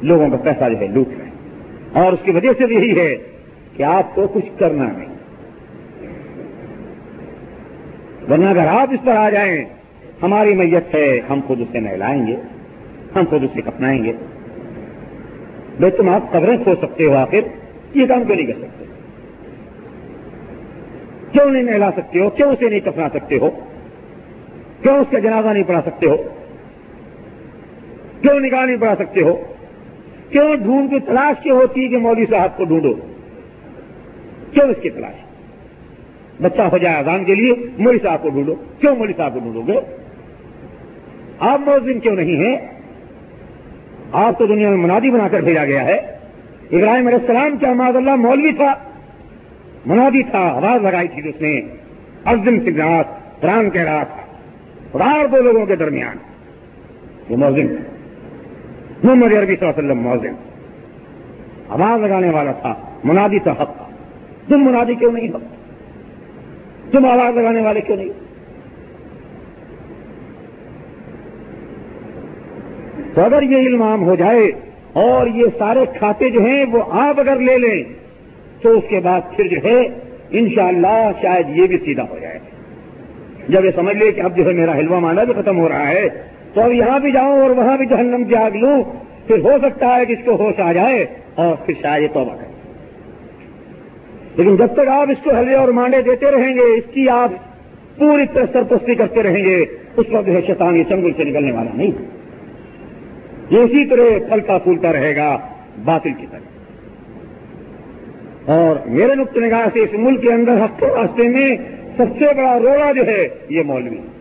[0.03, 1.29] لوگوں کا پیسہ جو ہے لوٹ رہے
[2.03, 3.17] اور اس کی وجہ سے یہی ہے
[3.77, 5.09] کہ آپ کو کچھ کرنا نہیں۔
[8.31, 9.65] ورنہ اگر آپ اس پر آ جائیں،
[10.23, 12.37] ہماری میت ہے، ہم خود اسے نہلائیں گے،
[13.17, 14.13] ہم خود اسے کپنائیں گے۔
[15.79, 17.41] بھائی تم آپ قبریں کھو سکتے ہو آخر،
[17.95, 18.85] یہ کام کیوں نہیں کر سکتے؟
[21.33, 23.51] کیوں نہیں نہلا سکتے ہو؟ کیوں اسے نہیں کپنا سکتے ہو؟
[24.83, 26.17] کیوں اس کا جنازہ نہیں پڑھا سکتے ہو؟
[28.23, 29.43] کیوں نکاح نہیں پڑھا سکتے ہو؟
[30.31, 32.95] کیوں ڈھونڈ کی تلاش کیوں ہوتی ہے کہ مولوی صاحب کو ڈھونڈو؟
[34.53, 35.25] کیوں اس کی تلاش؟
[36.43, 39.63] بچہ ہو جائے اذان کے لیے، مولوی صاحب کو ڈھونڈو۔ کیوں مولوی صاحب کو ڈھونڈو
[39.63, 39.81] گے؟
[41.39, 42.57] آپ موزن کیوں نہیں ہیں؟
[44.13, 45.97] آپ تو دنیا میں منادی بنا کر بھیجا گیا ہے۔
[46.73, 48.75] ابراہیم علیہ السلام کیا معذ اللہ مولوی تھا؟
[49.87, 51.61] منادی تھا، آواز لگائی تھی اس نے۔
[52.27, 53.05] ارجن سگرات
[53.41, 54.23] قرآن کہہ رہا تھا۔
[54.99, 56.17] رار دو لوگوں کے درمیان۔
[57.29, 57.67] یہ موزن۔
[59.05, 60.35] محمد عربی صلی اللہ علیہ وسلم موزن
[61.69, 62.75] آواز لگانے والا تھا،
[63.05, 63.87] منادی تھا، حق تھا۔
[64.49, 68.09] تم منادی کیوں نہیں حق تم آواز لگانے والے کیوں نہیں
[73.15, 74.53] تو اگر یہ علم عام ہو جائے
[74.93, 77.83] اور یہ سارے کھاتے جو ہیں وہ آپ اگر لے لیں،
[78.63, 79.81] تو اس کے بعد پھر جو ہے،
[80.31, 82.39] انشاءاللہ شاید یہ بھی سیدھا ہو جائے۔
[83.49, 85.89] جب یہ سمجھ لے کہ اب جو ہے میرا حلوہ مانا بھی ختم ہو رہا
[85.89, 86.09] ہے
[86.55, 88.83] تو اب یہاں بھی جاؤں اور وہاں بھی جہنم کی آگ لوں،
[89.27, 92.37] پھر ہو سکتا ہے کہ اس کو ہوش آ جائے اور پھر شاید یہ توبہ
[92.37, 92.49] کرے۔
[94.37, 97.31] لیکن جب تک آپ اس کو ہلے اور مانڈے دیتے رہیں گے، اس کی آپ
[97.99, 99.65] پوری طرح سرپستی کرتے رہیں گے،
[99.97, 101.91] اس وقت ہے شیطان یہ چنگل سے نکلنے والا نہیں۔
[103.51, 105.39] یہ اسی طرح پھلتا پھولتا رہے گا
[105.85, 106.41] باطل کی طرح۔
[108.53, 111.57] اور میرے نقطۂ نگاہ سے اس ملک کے اندر ہفتے راستے میں
[111.97, 114.18] سب سے بڑا روڑا جو ہے یہ مولوی۔ ہے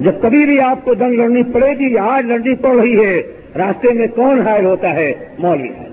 [0.00, 3.22] جب کبھی بھی آپ کو جنگ لڑنی پڑے گی یا آج لڑنی پڑ رہی ہے،
[3.56, 5.92] راستے میں کون حائل ہوتا ہے؟ مولوی حائل۔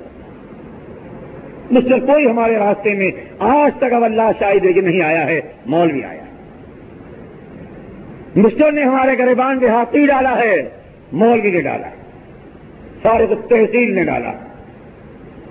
[1.71, 5.41] مسٹر، کوئی ہمارے راستے میں آج تک اب اللہ شاہد ہے کہ نہیں آیا ہے،
[5.65, 6.21] مولوی آیا
[8.35, 10.69] مسٹر نے ہمارے گریبان دیہاتی ڈالا ہے،
[11.11, 11.87] مولوی نے ڈالا
[13.03, 14.31] سارے کو تحصیل نے ڈالا۔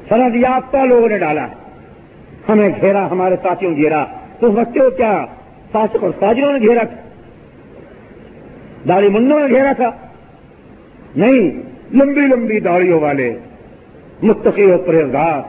[0.08, 1.46] سند یافتہ لوگوں نے ڈالا۔
[2.48, 4.04] ہمیں گھیرا، ہمارے ساتھیوں گھیرا۔
[4.40, 5.24] تو بچے ہو کیا؟
[5.72, 6.80] ساسک اور ساجروں نے گھیرا۔
[8.88, 9.90] داڑھی منڈوں نے گھیرا تھا۔
[11.16, 11.50] نہیں،
[11.94, 13.34] لمبی لمبی داڑیوں والے،
[14.22, 15.40] متقی و پرہزگار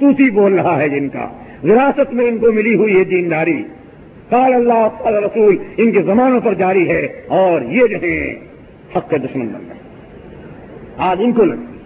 [0.00, 1.28] توتی بول رہا ہے جن کا۔
[1.62, 3.62] وراثت میں ان کو ملی ہوئی ہے دینداری
[4.28, 8.34] قال اللہ، قال رسول، ان کے زمانوں پر جاری ہے۔ اور یہ جو ہے
[8.96, 9.76] حق کے دشمن بن گئے۔
[10.96, 11.78] آج ان کو لگتی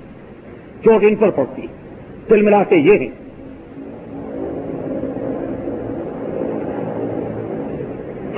[0.85, 1.63] چوٹ ان پر پڑتی۔
[2.29, 3.09] تل ملا کے یہ ہیں۔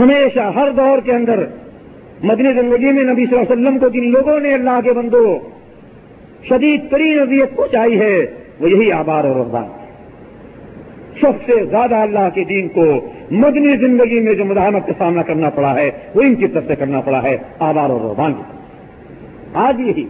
[0.01, 1.45] ہمیشہ ہر دور کے اندر
[2.23, 5.39] مدنی زندگی میں نبی صلی اللہ علیہ وسلم کو جن لوگوں نے اللہ کے بندو
[6.49, 8.27] شدید ترین اذیت پہنچائی ہے،
[8.61, 9.67] وہ یہی آبار اور رحبان
[11.21, 12.85] سب سے زیادہ اللہ کے دین کو
[13.31, 16.77] مدنی زندگی میں جو مداحمت کا سامنا کرنا پڑا ہے، وہ ان کی طرف سے
[16.77, 18.43] کرنا پڑا ہے آبار اور رحبان کی
[19.55, 20.05] آج یہی۔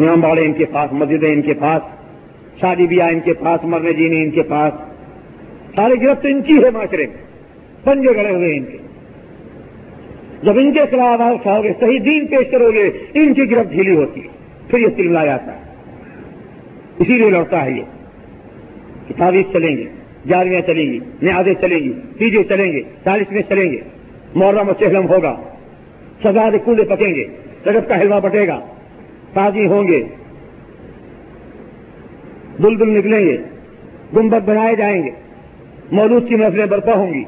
[0.00, 1.82] امام باڑے ان کے پاس، مسجدیں ان کے پاس،
[2.60, 4.72] شادی بیاہ ان کے پاس، مرنے جینے ان کے پاس۔
[5.76, 7.16] سارے گرفت ان کی ہے معاشرے میں۔
[7.84, 8.85] پنجے گڑے ہوئے ان کے۔
[10.42, 13.70] جب ان کے خلاف آپ کھاؤ گے، صحیح دین پیش کرو گے، ان کی گرفت
[13.70, 14.28] ڈھیلی ہوتی ہے۔
[14.68, 15.66] پھر یہ سلملا جاتا ہے
[16.98, 17.82] اسی لیے لڑتا ہے یہ۔
[19.08, 19.84] کتابیں چلیں گے۔
[20.28, 23.80] جارویاں چلیں گی۔ نیازیں چلیں گی۔ تیجے چلیں گے۔ چالیس میں چلیں گے۔
[24.34, 25.36] محرم و چہلم ہوگا۔
[26.22, 27.24] سزا کولے پکیں گے۔
[27.66, 28.60] رجب کا حلوہ بٹے گا۔
[29.32, 30.04] تازی ہوں گے۔
[32.60, 33.36] بلبل نکلیں گے۔
[34.16, 35.10] گنبد بنائے جائیں گے۔
[35.92, 37.24] مولود کی محفلیں برپا ہوں گی۔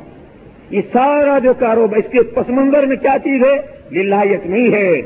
[0.71, 3.57] یہ سارا جو کاروبار اس کے پس منظر میں کیا چیز ہے؟
[3.93, 5.03] للہیت نہیں ہے۔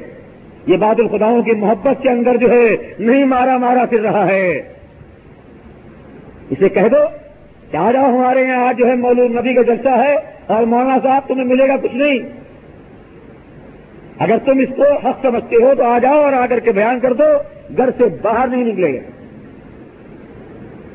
[0.66, 4.62] یہ باد الخداؤں کی محبت کے اندر جو ہے، نہیں مارا مارا پھر رہا ہے۔
[6.50, 6.96] اسے کہہ دو
[7.70, 10.14] کہ آ جاؤ، ہمارے یہاں آج جو ہے مولود نبی کا جلسہ ہے
[10.46, 12.18] اور مولانا صاحب تمہیں ملے گا کچھ نہیں۔
[14.18, 17.00] اگر تم اس کو حق سمجھتے ہو تو آ جاؤ اور آ کر کے بیان
[17.00, 17.24] کر دو،
[17.76, 19.11] گھر سے باہر نہیں نکلے گا۔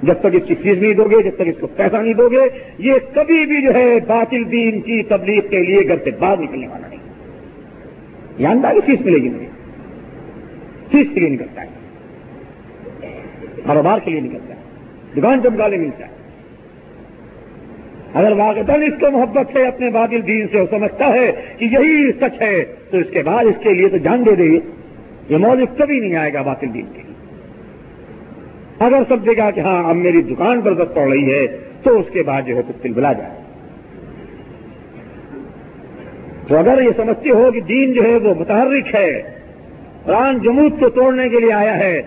[0.04, 2.30] جب تک اس کی فیس نہیں دو گے، جب تک اس کو پیسہ نہیں دو
[2.30, 6.38] گے، یہ کبھی بھی جو ہے باطل دین کی تبلیغ کے لیے گھر سے باہر
[6.38, 6.98] نکلنے والا نہیں۔
[8.72, 9.46] کی فیس ملے گی مجھے
[10.92, 11.68] فیس کے لیے نکلتا ہے؟
[13.66, 14.60] کاروبار کے لیے نکلتا ہے۔
[15.18, 16.18] دکان چمکالے ملتا ہے۔
[18.14, 22.12] اگر واقع اس کو محبت ہے اپنے بادل دین سے وہ سمجھتا ہے کہ یہی
[22.12, 24.60] سچ ہے، تو اس کے بعد اس کے لیے تو جان دے دے۔
[25.30, 27.07] یہ موضوع کبھی نہیں آئے گا باطل دین کے۔
[28.80, 31.48] اگر سب دیکھا کہ ہاں اب میری دکان پر بس پڑ رہی ہے،
[31.84, 33.30] تو اس کے بعد جو ہے کچھ بلا جائے۔
[36.48, 39.22] تو اگر یہ سمجھتے ہو کہ دین جو ہے وہ متحرک ہے،
[40.06, 42.02] قرآن جمود کو توڑنے کے لیے آیا ہے،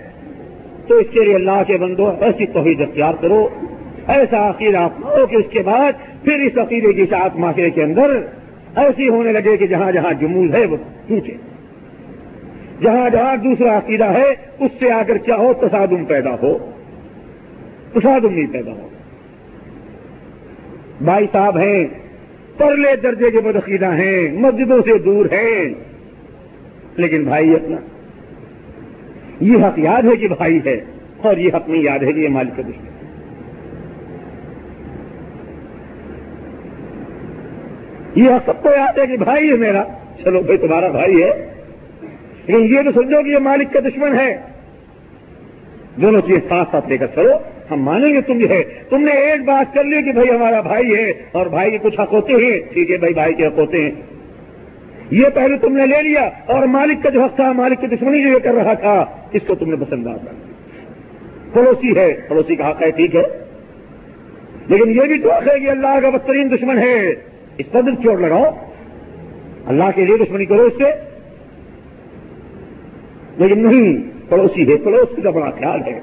[0.86, 3.48] تو اس کے لیے اللہ کے بندو ایسی توحید اختیار کرو۔
[4.06, 5.92] ایسا عقیدہ اپناؤ کہ اس کے بعد
[6.24, 8.10] پھر اس عقیدے کی ساتھ معاشرے کے اندر
[8.76, 10.76] ایسی ہونے لگے کہ جہاں جہاں جمود ہے، وہ
[11.08, 11.32] ٹوٹے۔
[12.80, 14.28] جہاں جہاں دوسرا عقیدہ ہے،
[14.58, 16.70] اس سے آ کر چاہو تصادم پیدا ہو۔
[17.94, 18.88] تصادم نہیں پیدا ہو۔
[21.00, 21.86] بھائی صاحب ہیں،
[22.56, 25.74] پرلے درجے کے بدعقیدہ ہیں، مسجدوں سے دور ہیں۔
[26.96, 27.76] لیکن بھائی اپنا،
[29.40, 30.80] یہ حق یاد ہے کہ بھائی ہے،
[31.22, 32.90] اور یہ حق نہیں یاد ہے کہ یہ مالک کا دشمن
[38.14, 39.82] یہ حق سب کو یاد ہے کہ بھائی ہے میرا۔
[40.24, 41.49] چلو بھائی، تمہارا بھائی ہے۔
[42.46, 44.36] لیکن یہ تو سمجھو کہ یہ مالک کا دشمن ہے۔
[45.96, 47.30] دونوں چیزیں ساتھ ساتھ لے کر چلو۔
[47.70, 50.60] ہم مانیں گے تم یہ ہے۔ تم نے ایک بات کر لی کہ بھائی ہمارا
[50.60, 53.58] بھائی ہے اور بھائی کے کچھ حق ہوتے ہیں۔ ٹھیک ہے بھائی بھائی کے حق
[53.58, 53.90] ہوتے ہیں۔
[55.10, 58.22] یہ پہلے تم نے لے لیا اور مالک کا جو حق تھا، مالک کی دشمنی
[58.22, 60.10] جو یہ کر رہا تھا، اس کو تم نے پسند آ
[61.52, 63.22] پڑوسی ہے، پڑوسی کا حق ہے، ٹھیک ہے۔
[64.68, 67.08] لیکن یہ بھی تو حق ہے کہ اللہ کا بدترین دشمن ہے۔
[67.58, 68.44] اس پر دل چوٹ لگاؤ۔
[69.66, 71.09] اللہ کے لیے دشمنی کرو اس سے۔
[73.40, 73.98] لیکن نہیں،
[74.30, 76.00] پڑوسی ہے پڑوسی کا بڑا خیال ہے۔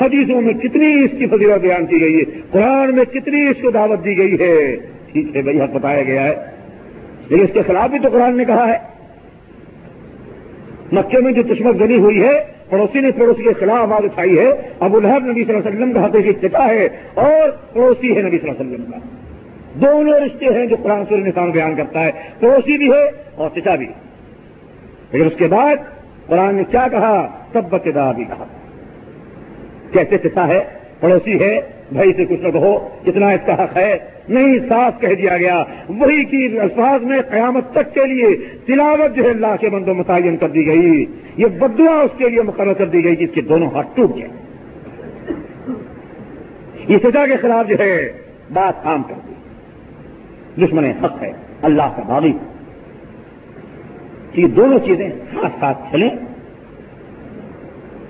[0.00, 3.70] حدیثوں میں کتنی اس کی فضیلت بیان کی گئی ہے، قرآن میں کتنی اس کو
[3.70, 4.76] دعوت دی گئی ہے۔
[5.12, 6.34] ٹھیک ہے بھائی حق بتایا گیا ہے۔
[7.28, 8.78] لیکن اس کے خلاف بھی تو قرآن نے کہا ہے۔
[10.92, 14.50] مکے میں جو دشمن گنی ہوئی ہے، پڑوسی نے پڑوسی کے خلاف آواز اٹھائی ہے۔
[14.80, 18.38] ابو الحب نبی صلی اللہ علیہ وسلم کا حقیقی چٹا ہے اور پڑوسی ہے نبی
[18.38, 18.98] صلی اللہ علیہ وسلم کا۔
[19.74, 22.10] دونوں رشتے ہیں جو قرآن سور نسان بیان کرتا ہے۔
[22.40, 23.86] پڑوسی بھی ہے اور چچا بھی
[25.12, 25.76] لیکن اس کے بعد
[26.26, 28.44] قرآن نے کیا کہا؟ سب بچہ بھی کہا۔
[29.92, 30.64] کیسے چچا ہے؟
[31.00, 31.60] پڑوسی ہے،
[31.92, 33.98] بھائی سے کچھ نہ کہو اتنا اس کا حق ہے۔
[34.28, 39.24] نہیں صاف کہہ دیا گیا۔ وہی کی الفاظ میں قیامت تک کے لیے تلاوت جو
[39.24, 41.04] ہے اللہ کے بندوں متعین کر دی گئی۔
[41.36, 44.28] یہ بدعا اس کے لیے مقرر کر دی گئی جس کے دونوں ہاتھ ٹوٹ گئے۔
[46.88, 48.12] یہ سزا کے خلاف جو ہے
[48.52, 49.32] بات کام کر دی۔
[50.66, 52.32] دشمن حق ہے، اللہ کا باغی
[54.36, 56.10] یہ دونوں چیزیں ساتھ ساتھ چلیں۔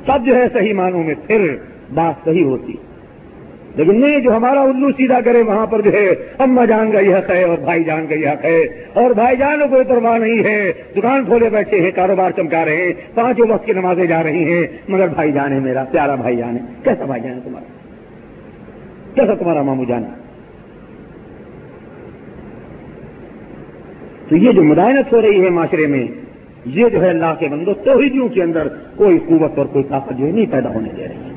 [0.06, 1.56] سب جو ہے صحیح معنوں میں پھر
[1.94, 2.72] بات صحیح ہوتی۔
[3.76, 6.08] لیکن نہیں، جو ہمارا الو سیدھا کرے، وہاں پر جو ہے،
[6.38, 8.60] اما جان کا یہ حق ہے اور بھائی جان کا یہ حق ہے۔
[8.94, 12.92] اور بھائی جان کوئی پرواہ نہیں ہے۔ دکان کھولے بیٹھے ہیں، کاروبار چمکا رہے ہیں۔
[13.14, 16.56] پانچوں وقت کی نمازیں جا رہی ہیں۔ مگر بھائی جان ہے میرا، پیارا بھائی جان
[16.56, 17.64] ہے۔ کیسا بھائی جان ہے تمہارا؟
[19.14, 20.04] کیسا تمہارا مامو جان
[24.28, 26.06] تو یہ جو مدائنت ہو رہی ہے معاشرے میں،
[26.66, 30.26] یہ جو ہے اللہ کے بندو توحیدیوں کے اندر کوئی قوت اور کوئی طاقت جو
[30.26, 31.32] ہے نہیں پیدا ہونے دے رہی۔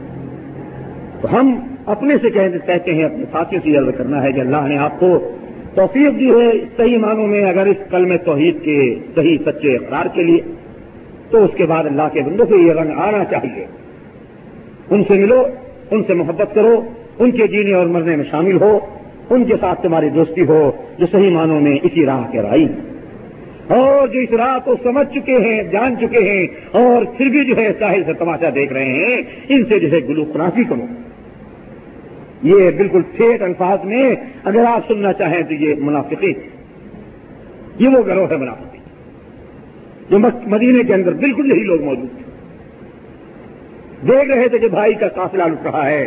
[1.21, 4.77] تو ہم اپنے سے کہتے ہیں، اپنے ساتھیوں سے عرض کرنا ہے کہ اللہ نے
[4.77, 5.31] آپ کو
[5.75, 10.05] توفیق دی ہے صحیح معنوں میں، اگر اس کل میں توحید کے صحیح سچے اقرار
[10.13, 10.39] کے لیے،
[11.29, 13.65] تو اس کے بعد اللہ کے بندوں سے یہ رنگ آنا چاہیے۔
[14.89, 15.43] ان سے ملو،
[15.91, 16.81] ان سے محبت کرو،
[17.19, 18.79] ان کے جینے اور مرنے میں شامل ہو۔
[19.29, 22.67] ان کے ساتھ تمہاری دوستی ہو جو صحیح معنوں میں اسی راہ کے رائی
[23.67, 27.57] اور جو اس راہ کو سمجھ چکے ہیں، جان چکے ہیں، اور پھر بھی جو
[27.57, 29.17] ہے ساحل سے تماشا دیکھ رہے ہیں،
[29.49, 30.85] ان سے جو ہے گلو خرافی کرو۔
[32.43, 36.33] یہ بالکل ٹھیک الفاظ میں اگر آپ سننا چاہیں تو یہ منافقی
[37.79, 38.77] یہ وہ گروہ ہے منافقی
[40.09, 42.23] جو مدینے کے اندر بالکل یہی لوگ موجود تھے۔
[44.07, 46.03] دیکھ رہے تھے کہ بھائی کا قافلہ لٹ رہا ہے۔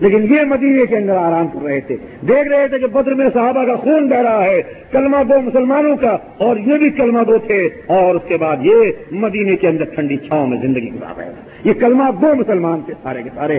[0.00, 1.96] لیکن یہ مدینے کے اندر آرام کر رہے تھے۔
[2.28, 5.96] دیکھ رہے تھے کہ بدر میں صحابہ کا خون بہ رہا ہے، کلمہ دو مسلمانوں
[5.96, 8.74] کا اور یہ بھی کلمہ دو تھے۔ اور اس کے بعد یہ
[9.10, 12.94] مدینے کے اندر ٹھنڈی چھاؤں میں زندگی گزار رہے تھے۔ یہ کلمہ دو مسلمان تھے
[13.02, 13.58] سارے کے سارے۔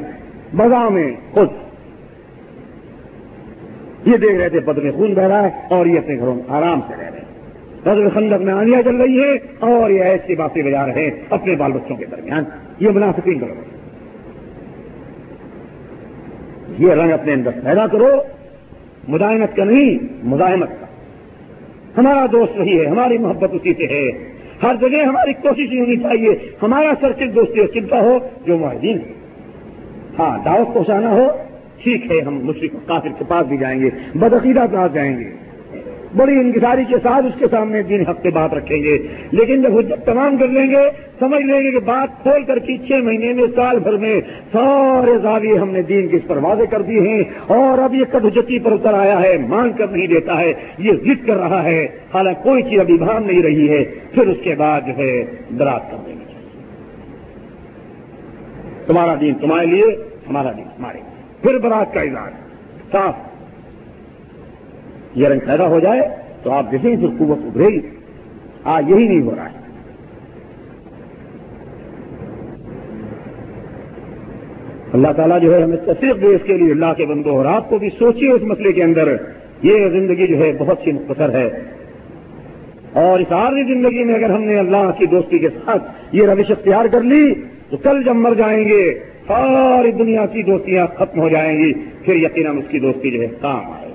[0.54, 1.48] بغا میں خود۔
[4.06, 6.44] یہ دیکھ رہے تھے بدر میں خون بہ رہا ہے اور یہ اپنے گھروں میں
[6.48, 7.32] آرام سے رہ رہے ہیں
[7.84, 11.56] بدر خندق میں آنیاں چل رہی ہے اور یہ ایسی باتیں بجا رہے ہیں اپنے
[11.56, 12.44] بال بچوں کے درمیان۔
[12.80, 13.81] یہ منافقین کر رہے ہیں
[16.82, 18.08] یہ رنگ اپنے اندر پیدا کرو
[19.08, 20.86] مزاحمت کا نہیں، مزاحمت کا۔
[21.98, 24.32] ہمارا دوست وہی ہے، ہماری محبت اسی سے ہے۔
[24.64, 26.30] ہر جگہ ہماری کوشش ہونی چاہیے،
[26.62, 29.22] ہمارا سرکل دوستی اور چنتا ہو جو معاہدین ہے
[30.20, 31.28] ہاں دعوت پہنچانا ہو،
[31.84, 35.51] ٹھیک ہے، ہم مشرق کافر کے پاس بھی جائیں گے، بدعقیدہ پاس جائیں گے۔
[36.18, 38.98] بڑی انکساری کے ساتھ اس کے سامنے دن ہفتے بات رکھیں گے۔
[39.32, 40.90] لیکن جب حجت تمام کر لیں گے،
[41.20, 45.18] سمجھ لیں گے کہ بات کھول کر کے چھ مہینے میں، سال بھر میں سارے
[45.18, 48.26] زاویے ہم نے دین کے اس پر واضح کر دیے ہیں۔ اور اب یہ کب
[48.26, 51.88] حجتی پر اتر آیا ہے، مانگ کر نہیں دیتا ہے، یہ ضد کر رہا ہے۔
[52.14, 55.26] حالانکہ کوئی چیز ابھی بھان نہیں رہی ہے۔ پھر اس کے بعد جو ہے
[55.60, 56.26] دراد کر دیں گے۔
[58.86, 59.86] تمہارا دین تمہارے لیے،
[60.30, 60.98] ہمارا دن مارے
[61.42, 62.32] پھر برات کا اظہار
[62.92, 63.31] صاف۔
[65.16, 66.02] یہ رنگ پیدا ہو جائے
[66.44, 67.80] تو آپ دیکھیں پھر قوت ابھرے گی۔
[68.64, 69.62] آج یہی نہیں ہو رہا ہے۔
[74.94, 77.70] اللہ تعالیٰ جو ہے ہمیں تصدیق دے اس کے لیے اللہ کے بندو اور آپ
[77.70, 79.16] کو بھی سوچیے اس مسئلے کے اندر۔
[79.64, 81.50] یہ زندگی جو ہے بہت سی مختصر ہے۔
[82.94, 86.52] اور اس عارضی زندگی میں اگر ہم نے اللہ کی دوستی کے ساتھ یہ روش
[86.52, 87.34] اختیار کر لی،
[87.70, 92.16] تو کل جب مر جائیں گے، ساری دنیا کی دوستیاں ختم ہو جائیں گی۔ پھر
[92.16, 93.91] یقیناً اس کی دوستی جو ہے کام آئے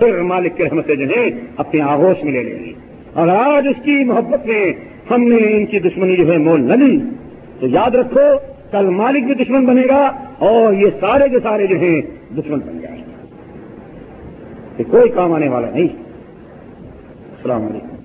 [0.00, 2.72] پھر مالک کے رحمت سے جو ہے اپنے آغوش میں لے لیں گی
[3.12, 4.72] اور آج اس کی محبت میں
[5.10, 7.00] ہم نے ان کی دشمنی جو ہے مول نہ لی۔
[7.60, 8.20] تو یاد رکھو،
[8.70, 12.00] کل مالک بھی دشمن بنے گا اور یہ سارے کے سارے جو ہیں
[12.34, 15.88] دشمن بن جائیں گے۔ کوئی کام آنے والا نہیں۔
[17.32, 17.99] السلام علیکم۔